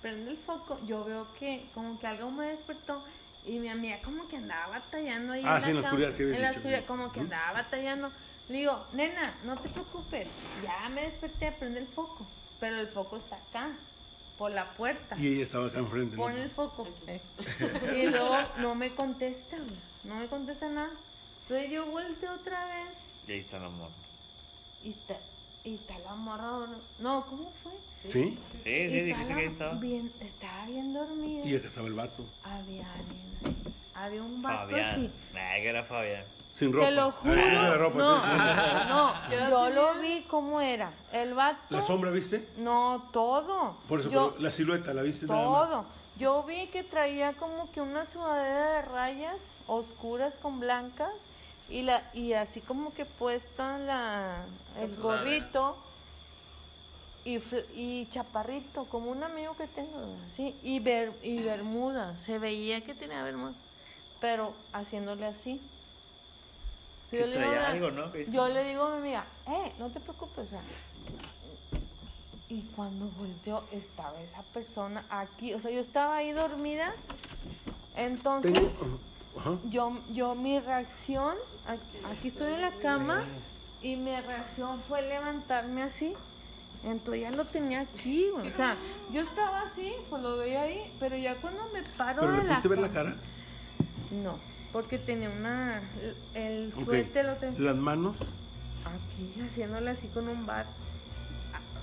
[0.00, 3.02] prende el foco, yo veo que como que algo me despertó
[3.44, 5.98] y mi amiga como que andaba batallando ahí Ah, en sí, en la la cama.
[6.06, 6.84] oscuridad, sí En la oscuridad, sí.
[6.86, 8.12] como que andaba batallando.
[8.48, 10.30] Le digo, nena, no te preocupes,
[10.62, 12.26] ya me desperté, prende el foco.
[12.60, 13.70] Pero el foco está acá,
[14.38, 15.16] por la puerta.
[15.18, 16.16] Y ella estaba acá enfrente.
[16.16, 16.22] ¿no?
[16.22, 16.86] Pon el foco.
[17.94, 19.78] Y luego no me contesta, güey.
[20.04, 20.90] No me contesta nada.
[21.42, 23.88] Entonces yo volteo otra vez Y ahí está el amor.
[24.84, 25.16] y está.
[25.64, 26.66] y está la morra.
[27.00, 27.72] No, ¿cómo fue?
[28.12, 28.12] ¿Sí?
[28.12, 29.74] Sí, sí, está dijiste la- que ahí estaba.
[29.74, 31.44] Bien, estaba bien dormida.
[31.44, 32.24] Y que estaba el vato.
[32.44, 33.56] Había alguien ahí.
[33.94, 34.90] Había un vato Fabián.
[34.90, 35.10] así.
[35.34, 36.24] Nah, que era Fabián.
[36.58, 36.86] Sin ropa.
[36.86, 37.34] Te lo juro.
[37.34, 38.16] tiene de ropa, no,
[38.88, 40.90] no, ¿Qué edad yo lo vi cómo era.
[41.12, 41.60] El vato.
[41.70, 42.48] ¿La sombra viste?
[42.56, 43.76] No, todo.
[43.88, 45.68] Por eso, Yo- pero la silueta, ¿la viste nada más?
[45.68, 45.84] todo.
[46.18, 51.12] Yo vi que traía como que una sudadera de rayas oscuras con blancas
[51.68, 54.38] y la y así como que puesta la
[54.80, 55.76] el gorrito
[57.24, 57.38] y,
[57.76, 62.94] y chaparrito como un amigo que tengo así y ber, y bermuda se veía que
[62.94, 63.52] tenía bermuda
[64.20, 65.60] pero haciéndole así
[67.12, 68.14] yo le, digo, traía a- algo, ¿no?
[68.14, 70.60] Yo le digo a mi amiga eh no te preocupes o sea
[72.50, 76.92] y cuando volteó estaba esa persona aquí o sea yo estaba ahí dormida
[77.96, 78.98] entonces Tengo-
[79.70, 81.36] yo, yo mi reacción,
[81.66, 81.80] aquí,
[82.10, 83.22] aquí estoy en la cama
[83.82, 86.12] y mi reacción fue levantarme así.
[86.84, 88.76] Entonces ya lo tenía aquí, o sea,
[89.12, 92.48] yo estaba así, pues lo veía ahí, pero ya cuando me paro ¿Pero de le
[92.48, 93.16] la ver la cara?
[94.10, 94.38] No,
[94.72, 95.80] porque tenía una,
[96.34, 98.16] el suéter lo tenía ¿Las manos?
[98.84, 100.66] aquí haciéndole así con un bat.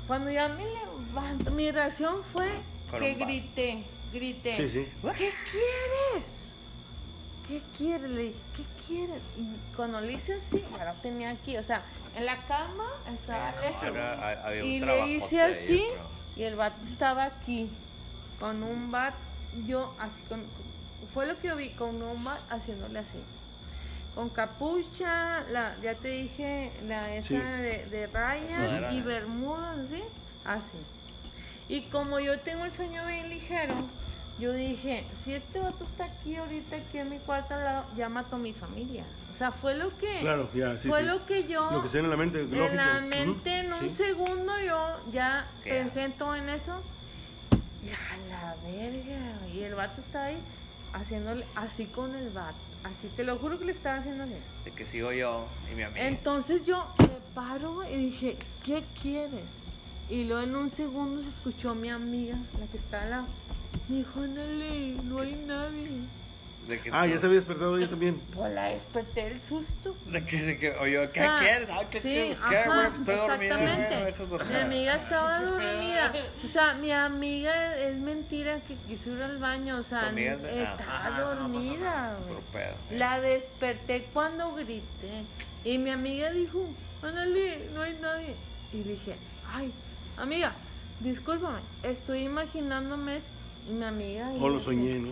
[0.07, 2.47] Cuando ya me levanto, mi reacción fue
[2.91, 3.83] Con que grité,
[4.13, 4.55] grité.
[4.57, 4.87] Sí, sí.
[5.17, 6.25] ¿Qué quieres?
[7.47, 8.09] ¿Qué quieres?
[8.09, 9.21] Le dije, ¿qué quieres?
[9.37, 11.81] Y cuando le hice así, ya lo tenía aquí, o sea,
[12.15, 13.83] en la cama estaba lejos.
[13.83, 15.83] Era- había un Y le hice así,
[16.35, 17.69] y el vato estaba aquí,
[18.39, 19.13] con un bat,
[19.67, 20.74] yo así, con, con-
[21.13, 23.19] fue lo que yo vi, con un bat haciéndole así.
[24.13, 27.35] Con capucha, la, ya te dije, la esa Sí.
[27.37, 30.03] de, de rayas y bermudas, así,
[30.45, 30.77] así.
[31.67, 33.73] Y como yo tengo el sueño bien ligero,
[34.39, 38.07] yo dije, si este vato está aquí ahorita, aquí en mi cuarto al lado, ya
[38.09, 39.03] mató a mi familia.
[39.33, 40.19] O sea, fue lo que...
[40.19, 41.05] Claro, ya, sí, fue sí.
[41.07, 41.69] lo que yo...
[41.71, 42.65] Lo que se en la mente, lógico.
[42.65, 44.05] En la mente, en un sí.
[44.05, 46.81] segundo, yo ya ¿Qué pensé en todo en eso.
[47.83, 49.53] Y a la verga.
[49.53, 50.37] Y el vato está ahí
[50.95, 52.57] haciéndole así con el vato.
[52.83, 54.33] Así, te lo juro que le estaba haciendo así.
[54.63, 56.05] De que sigo yo y mi amigo.
[56.05, 59.45] Entonces yo me paro y dije, ¿qué quieres?
[60.09, 63.25] Y luego en un segundo se escuchó mi amiga, la que está al lado.
[63.89, 65.89] Me dijo, no hay nadie.
[66.67, 68.19] De que, Ah, ya se había despertado ella también.
[68.33, 69.95] Pues la desperté el susto.
[70.07, 71.67] De que, de que, oye, ¿qué O sea, quieres?
[71.71, 72.87] Ah, ¿qué, sí, qué, qué, ajá?
[72.87, 74.25] Estoy dormida, exactamente.
[74.25, 74.47] dormir.
[74.55, 76.13] Mi amiga estaba dormida.
[76.43, 79.77] O sea, mi amiga es mentira que quiso ir al baño.
[79.77, 81.79] O sea, de- ah, estaba ajá, no pasa dormida.
[81.91, 82.17] nada.
[82.27, 82.73] Puro pedo.
[82.97, 85.23] La desperté cuando grité.
[85.63, 86.67] Y mi amiga dijo,
[87.03, 88.35] ándale, no hay nadie.
[88.73, 89.15] Y le dije,
[89.51, 89.71] ay,
[90.17, 90.53] amiga,
[90.99, 93.29] discúlpame, estoy imaginándome esto.
[93.69, 94.29] Y mi amiga...
[94.39, 95.09] O lo soñé, ¿no?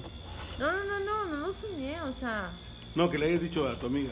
[0.59, 2.49] No, no, no, no, no lo soñé, o sea...
[2.95, 4.11] No, que le hayas dicho a tu amiga.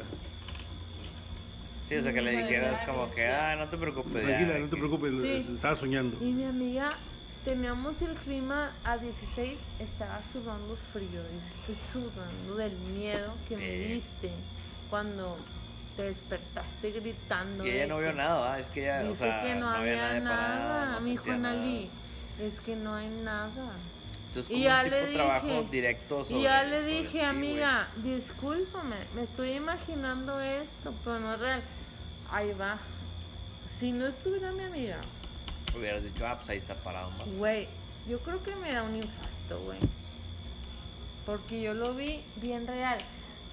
[1.88, 4.24] Sí, o sea, que le O dijeras como que, ah, no te preocupes.
[4.26, 5.46] Tranquila, no te preocupes, Sí.
[5.56, 6.18] estaba soñando.
[6.22, 6.90] Y mi amiga,
[7.44, 11.08] teníamos el clima a 16, estaba sudando frío.
[11.22, 14.32] y Estoy sudando del miedo que me diste
[14.90, 15.38] cuando
[15.98, 17.66] te despertaste gritando.
[17.66, 20.92] Y ella no vio nada, es que ella, o Dice sea, que no, había nada.
[20.94, 21.56] no mi hijo sentía nada.
[21.56, 21.90] Analí,
[22.40, 23.74] es que no hay nada.
[24.32, 27.90] Entonces, Y ya un tipo le dije, directo y sobre- ya le dije, ti, amiga,
[27.98, 31.62] discúlpame, me estoy imaginando esto, pero no es real.
[32.32, 32.78] Ahí va.
[33.68, 34.98] Si no estuviera mi amiga,
[35.78, 37.26] Hubieras dicho, ah, pues ahí está parado, ¿no?
[37.38, 37.68] Güey,
[38.08, 39.80] yo creo que me da un infarto, güey.
[41.26, 43.00] Porque yo lo vi bien real.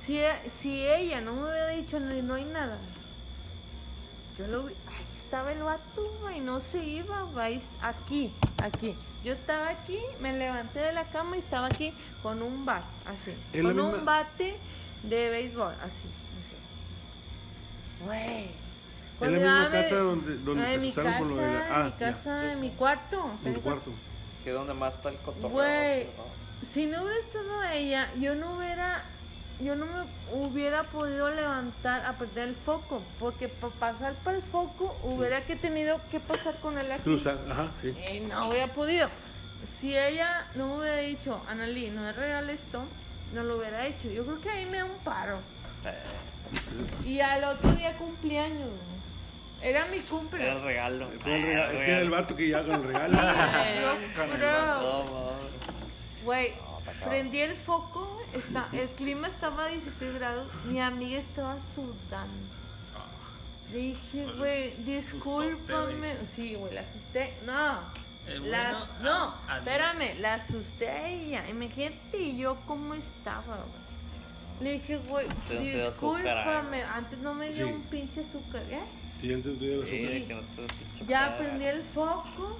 [0.00, 2.78] Si, si ella no me hubiera dicho no, no hay nada,
[4.38, 4.74] yo lo vi.
[5.28, 7.60] Estaba el vato, güey, no se iba, güey.
[7.82, 8.94] Aquí, aquí.
[9.22, 13.34] Yo estaba aquí, me levanté de la cama y estaba aquí con un bat, así.
[13.60, 14.56] Con un misma- bate
[15.02, 16.08] de béisbol, así,
[16.40, 16.56] así.
[18.06, 18.44] Güey.
[18.44, 18.50] ¿Es
[19.18, 21.66] Cuando la misma casa donde, donde en mi casa, con lo de la...
[21.66, 23.30] en Ah, mi casa, en mi cuarto.
[23.42, 23.90] en en mi cuarto.
[24.44, 25.50] Que es donde más está el cotorreo.
[25.50, 26.66] Güey, ¿no?
[26.66, 29.04] si no hubiera estado ella, yo no hubiera,
[29.60, 34.42] yo no me hubiera podido levantar a perder el foco, porque para pasar para el
[34.42, 37.02] foco hubiera que tenido que pasar con él aquí.
[37.02, 37.94] Cruza, ajá, sí.
[38.12, 39.08] Y no hubiera podido.
[39.68, 42.84] Si ella no me hubiera dicho, Analí, no es real esto,
[43.34, 44.08] no lo hubiera hecho.
[44.08, 45.38] Yo creo que ahí me da un paro.
[45.84, 48.70] Eh, Y al otro día cumpleaños.
[49.60, 50.62] Era mi Era el cumpleaños.
[50.62, 51.08] regalo.
[51.20, 53.18] Fue el regalo, es que era el vato que ya con el regalo.
[53.18, 54.74] El creo.
[54.76, 55.04] No.
[56.24, 56.52] Güey,
[57.04, 62.48] prendí el foco, está, el clima estaba a 16 grados, mi amiga estaba sudando.
[63.72, 66.14] Le dije, güey, discúlpame.
[66.30, 67.34] Sí, güey, la asusté.
[67.44, 67.78] No,
[68.26, 69.58] Eh, las, bueno, no, a- adiós.
[69.58, 71.48] espérame, la asusté a ella.
[71.48, 73.88] Imagínate yo cómo estaba, güey.
[74.60, 76.82] Le dije, güey, dio azúcar, discúlpame.
[76.84, 77.72] Antes no me dio Sí.
[77.72, 78.80] un pinche azúcar, ¿eh?
[79.20, 82.58] Sí, entonces, ya lo Sí, que no te pinche Ya prendí el foco,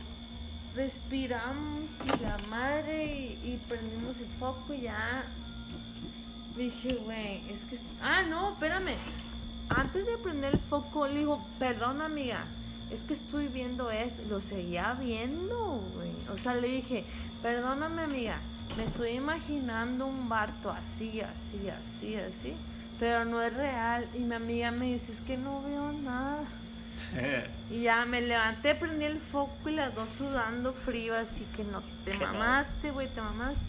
[0.76, 5.24] respiramos y la madre y, y prendimos el foco y ya
[6.58, 7.78] dije, güey, es que...
[8.02, 8.94] Ah, no, espérame.
[9.70, 12.44] Antes de prender el foco le digo, perdón amiga,
[12.90, 14.22] es que estoy viendo esto.
[14.28, 16.10] Lo seguía viendo, güey.
[16.32, 17.04] O sea, le dije,
[17.42, 18.38] perdóname amiga,
[18.76, 22.54] me estoy imaginando un barco así, así, así, así.
[22.98, 24.08] Pero no es real.
[24.14, 26.40] Y mi amiga me dice, es que no veo nada.
[27.70, 31.82] Y ya me levanté, prendí el foco y las dos sudando frío, así que no
[32.04, 33.60] te mamaste, güey, te mamaste.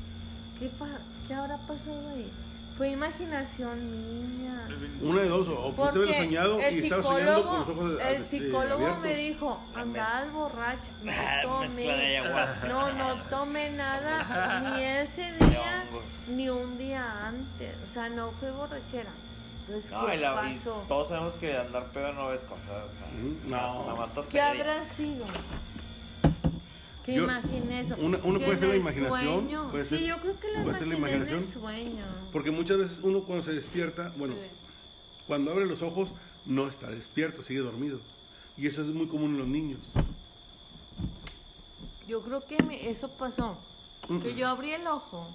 [0.58, 0.88] ¿Qué, pa-
[1.28, 2.32] ¿Qué habrá pasado ahí?
[2.80, 4.66] Fue imaginación niña.
[5.02, 8.02] Una de dos, o pudiste haberlo soñado el y estabas soñando con psicólogo, los ojos
[8.08, 12.68] el este, psicólogo me dijo, andabas borracha, no Ah, mezcla de tomé, ayahuasca.
[12.70, 15.84] no, no tomé nada, ni ese día,
[16.30, 19.12] ni un día antes, o sea, no fue borrachera.
[19.68, 20.84] Entonces, No, ¿qué y, la- y pasó?
[20.88, 22.70] todos sabemos que andar pedo no ves cosas.
[22.70, 23.58] O sea, Mm, no.
[23.86, 25.26] nada más estás ¿Qué habrá sido?
[27.10, 27.96] Que Yo- imaginé eso.
[27.98, 30.64] una- uno Que puede ser la imaginación, sueño- puede sí, ser- yo creo que la
[30.64, 31.48] puede ser la imaginación.
[31.52, 32.06] sueño.
[32.32, 34.48] Porque muchas veces uno cuando se despierta, bueno, Sí.
[35.28, 36.14] cuando abre los ojos
[36.46, 38.00] no está despierto, sigue dormido.
[38.58, 39.80] Y eso es muy común en los niños.
[42.08, 43.58] Yo creo que me- eso pasó.
[44.08, 44.36] Que Mm.
[44.38, 45.28] yo abrí el ojo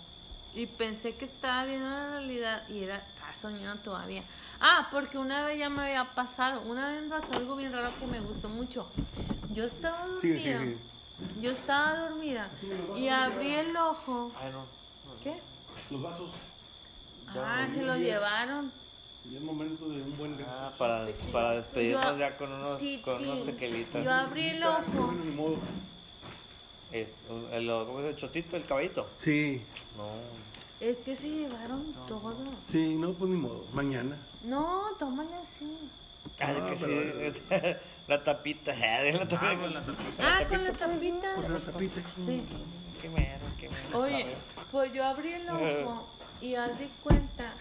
[0.55, 4.23] y pensé que estaba viendo la realidad y era, estaba soñando todavía.
[4.61, 7.91] Ah, porque una vez ya me había pasado, una vez me pasó algo bien raro
[7.99, 8.89] que me gustó mucho.
[9.53, 10.21] Yo estaba dormida.
[10.21, 10.77] Sigue, sigue.
[11.41, 12.49] Yo estaba dormida
[12.97, 14.31] y abrí el ojo.
[14.41, 14.65] Ay, no.
[15.23, 15.35] ¿Qué?
[15.91, 16.31] Los vasos,
[17.37, 18.71] Ah, se lo llevaron.
[19.31, 23.47] ya es momento de un buen Ah, para, para despedirnos ya con unos, con unos
[23.47, 24.05] tequilitas.
[24.05, 24.83] Yo abrí el ojo.
[24.93, 25.57] Bueno, ni modo.
[26.93, 29.09] Este, el, ¿Cómo es el chotito, el caballito?
[29.17, 29.63] Sí,
[29.97, 30.09] No.
[30.81, 32.35] Es que se llevaron todo.
[32.67, 33.65] sí, no, pues ni modo.
[33.73, 34.17] Mañana.
[34.45, 35.65] No, tómale así.
[36.39, 37.41] Ah, de Ah, que pero- sí.
[38.09, 38.73] la tapita.
[38.73, 39.51] ah, de la tapita.
[39.51, 40.39] Ah, con la tapita.
[40.39, 41.33] Ah, con la tapita.
[41.37, 42.01] Pues la tapita.
[42.27, 42.43] Sí.
[43.01, 44.01] Qué mero, qué mero.
[44.01, 44.27] Oye,
[44.71, 46.09] pues yo abrí el ojo
[46.41, 47.53] y haz de cuenta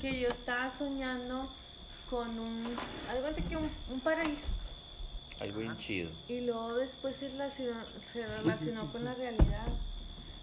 [0.00, 1.48] que yo estaba soñando
[2.10, 2.76] con un,
[3.10, 4.48] algo de que un, un paraíso.
[5.40, 6.10] Algo bien chido.
[6.28, 9.66] Y luego después se relacionó, se relacionó con la realidad.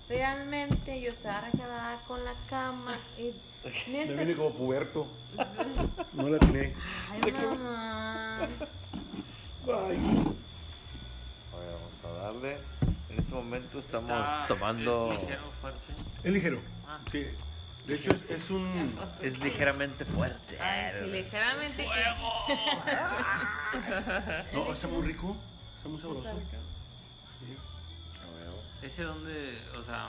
[0.10, 3.32] Realmente yo estaba recargada con la cama y
[3.90, 5.08] neta, viene como puberto.
[6.14, 6.74] No la tiene.
[7.12, 8.48] ay mamá.
[9.68, 9.97] Ay.
[11.53, 12.57] A ver, vamos a darle.
[13.09, 15.11] En este momento estamos Está- tomando.
[15.14, 15.93] Es ligero, fuerte.
[16.24, 16.61] Es ligero.
[16.88, 16.99] Ah.
[17.11, 17.26] Sí.
[17.88, 18.95] De hecho, es, es un.
[19.22, 20.59] Es ligeramente fuerte.
[20.59, 21.86] Ay, sí, ligeramente.
[21.86, 21.89] que-
[24.53, 25.36] No, está muy rico.
[25.78, 26.30] Está muy sabroso.
[28.82, 30.07] Ese donde, o sea,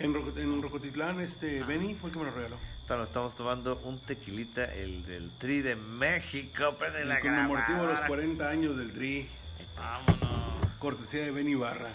[0.00, 2.56] En, Roco- en Rocotitlán, este, Benny fue el que me lo regaló.
[2.82, 6.74] Entonces, estamos tomando un tequilita, el del Tri de México.
[6.78, 8.08] Prende la En conmemorativo de los grabadora.
[8.08, 9.28] 40 años del Tri.
[9.76, 10.78] vámonos.
[10.78, 11.90] Cortesía de Benny Barra.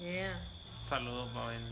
[0.00, 0.38] Yeah.
[0.88, 1.64] Saludos para Benny.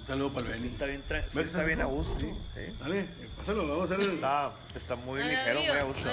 [0.00, 0.68] Un saludo para el Benny.
[0.68, 2.16] Está bien, tra- sí, ¿Ves que está bien a gusto.
[2.18, 2.30] Sí.
[2.54, 2.72] ¿sí?
[2.80, 6.08] Dale, eh, pásalo, vamos a hacer el- Está, está muy la ligero, muy a gusto.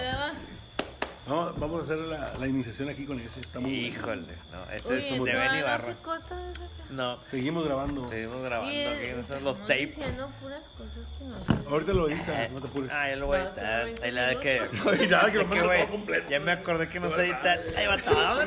[1.29, 3.39] No, vamos a hacer la, la iniciación aquí con ese.
[3.41, 3.87] Está muy bueno.
[3.87, 5.85] Híjole, no, este Oye, es de ¿todavía Benny no Barra.
[5.85, 8.09] se No, Seguimos grabando.
[8.09, 9.95] seguimos grabando Oye, aquí, esos son los tapes.
[9.95, 11.67] diciendo puras cosas que no son.
[11.71, 12.91] Ahorita lo edita, no te apures.
[12.91, 13.83] Ah, ya lo voy a No, editar.
[13.85, 14.59] 20 Ahí la de que.
[14.99, 16.29] Ay, nada, que lo mando todo completo.
[16.29, 17.59] Ya me acordé que no sé editar.
[17.77, 18.43] Ahí va todo,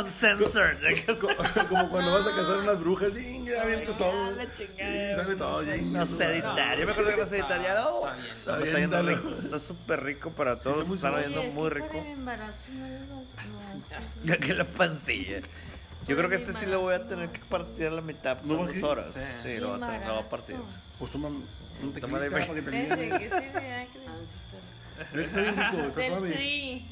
[0.00, 0.78] uncensored.
[1.68, 4.12] Como cuando vas a cazar unas brujas, y ya avientas todo.
[4.36, 5.62] sale todo.
[5.62, 6.78] No sé editar.
[6.78, 7.62] Yo me acuerdo que no sé editar.
[7.62, 8.02] Ya no.
[8.08, 8.90] Está bien.
[8.90, 10.78] No, está súper rico para todos.
[10.78, 11.88] está muy Están oyendo Oye, es muy que rico.
[11.98, 15.40] Para el embarazo no le vas- no haces- Ya que la pancilla.
[16.06, 18.38] Yo creo que este sí lo voy a tener que partir a la mitad.
[18.38, 19.06] pues ¿No Son va dos a horas.
[19.14, 19.20] Sí.
[19.42, 20.56] Sí, lo voy a, tener- lo voy a partir.
[20.98, 23.18] Pues toma un tequilita para que te Desde vienes.
[23.22, 24.16] que se vea que- Ah,
[25.20, 26.00] está rico.
[26.00, 26.84] Está rico.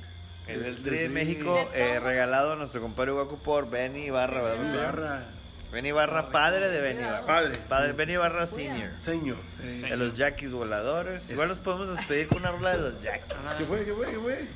[0.47, 1.09] El del Tri de.
[1.09, 4.63] México, eh, regalado a nuestro compadre Guaco por Benny Barra, ¿verdad?
[4.63, 5.27] Benny Barra,
[5.73, 7.27] Benny Barra, padre de Benny Barra.
[7.27, 7.59] Padre.
[7.69, 8.91] Padre, Benny Barra Senior.
[9.01, 9.37] señor.
[9.59, 11.29] De los Jackies voladores.
[11.31, 13.37] Igual nos podemos despedir con una rola de los Jackies.
[13.59, 13.85] ¿Qué fue?
[13.85, 14.07] ¿Qué fue?
[14.07, 14.47] ¿Qué fue?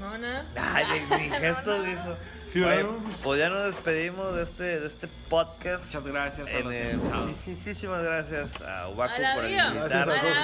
[0.00, 0.42] No, no.
[0.56, 2.16] Ay, mi gesto hizo.
[2.46, 2.86] Sí, Oye,
[3.24, 5.84] pues ya nos despedimos de este, de este podcast.
[5.86, 7.26] Muchas gracias a En los el- invitados.
[7.26, 9.48] sí, sí, muchísimas gracias a Ubaco A por.
[9.50, 10.34] Gracias a A invitarnos, todos.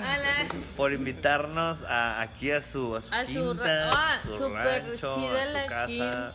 [0.00, 0.30] la, a la,
[0.76, 5.14] por invitarnos a, aquí a su, a su A su quinta, ra- ah, su rancho,
[5.16, 5.86] chida a su la casa.
[5.86, 6.32] quinta.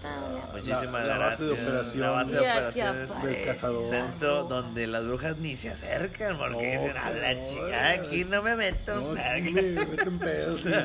[0.51, 1.47] Muchísimas La- la base gracias.
[1.47, 2.01] de operación.
[2.01, 3.89] La base de operaciones del cazador.
[3.89, 8.25] centro donde las brujas ni se acercan porque No, dicen a la no, chingada aquí
[8.25, 8.99] no me meto.
[9.01, 10.61] No, aquí me meten pedos.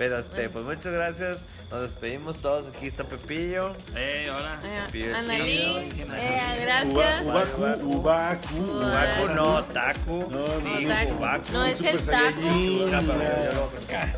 [0.00, 1.40] Pero este, pues muchas gracias.
[1.70, 2.64] Nos despedimos todos.
[2.74, 3.74] Aquí está Pepillo.
[3.94, 4.58] Eh, hola.
[4.64, 7.22] Eh, Pide Analí, eh, gracias.
[7.22, 10.30] Ubaku, Ubaku, Ubaku no, Taku.
[10.30, 11.12] No, ni no, Taku.
[11.12, 11.52] Ubaku.
[11.52, 13.70] No, es el lo-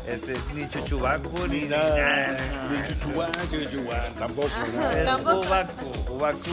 [0.07, 2.31] Este, ni Chuchubaku, ni nada.
[2.71, 4.47] Ni chuchuá, tampoco.
[4.47, 5.13] Es.
[5.19, 6.49] Ubaku, Ubaku.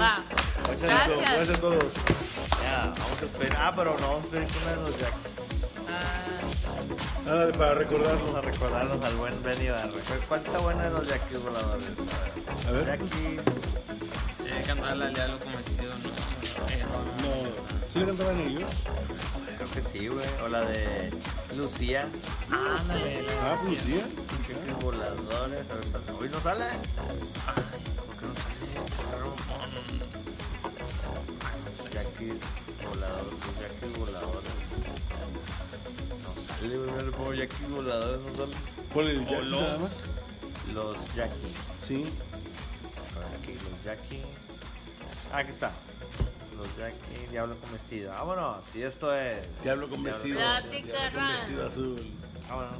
[0.67, 1.21] Muchas Gracias.
[1.21, 1.95] Gracias a todos.
[2.65, 3.59] Ya, vamos a esperar.
[3.61, 5.20] Ah, pero no, vamos a esperar con una de los
[7.25, 8.19] Nada de- para recordarlo.
[8.21, 9.89] Vamos a recordarnos al buen Benny Barra.
[10.29, 11.89] ¿Cuál está buena de los Jackies voladores?
[12.67, 12.87] A ver.
[12.87, 13.41] Jackie.
[14.47, 16.09] Eh, cantar la diablo comestido, no.
[16.69, 17.51] Eh, no, no.
[17.93, 18.71] ¿sí le cantaban ellos?
[19.57, 20.27] Creo que sí, güey.
[20.45, 21.13] O la de
[21.57, 22.09] Lucía.
[22.51, 23.27] Ándale.
[23.43, 24.01] Ah, pues sí.
[24.49, 25.71] Jackies voladores.
[25.71, 26.13] A ver, sale.
[26.19, 26.65] Hoy no sale.
[26.65, 26.81] Ay,
[28.07, 28.67] ¿por qué no sale?
[31.93, 32.35] Jackies
[32.89, 33.39] voladores.
[33.61, 34.53] Jackies voladores.
[36.63, 38.21] Le pongo Jackies voladores.
[38.25, 38.53] No sale.
[38.93, 40.05] Ponle el Jackie los- nada más.
[40.75, 41.53] Los Jackies.
[41.87, 42.05] Sí.
[43.17, 44.23] A aquí, los Jackie.
[45.33, 45.73] Ah, aquí está.
[46.57, 48.11] Los Jackie, Diablo con vestido.
[48.13, 48.65] Vámonos.
[48.75, 49.39] Y esto es.
[49.63, 50.37] Diablo con vestido.
[50.39, 52.11] Plática Diablo con vestido azul.
[52.49, 52.73] Vámonos.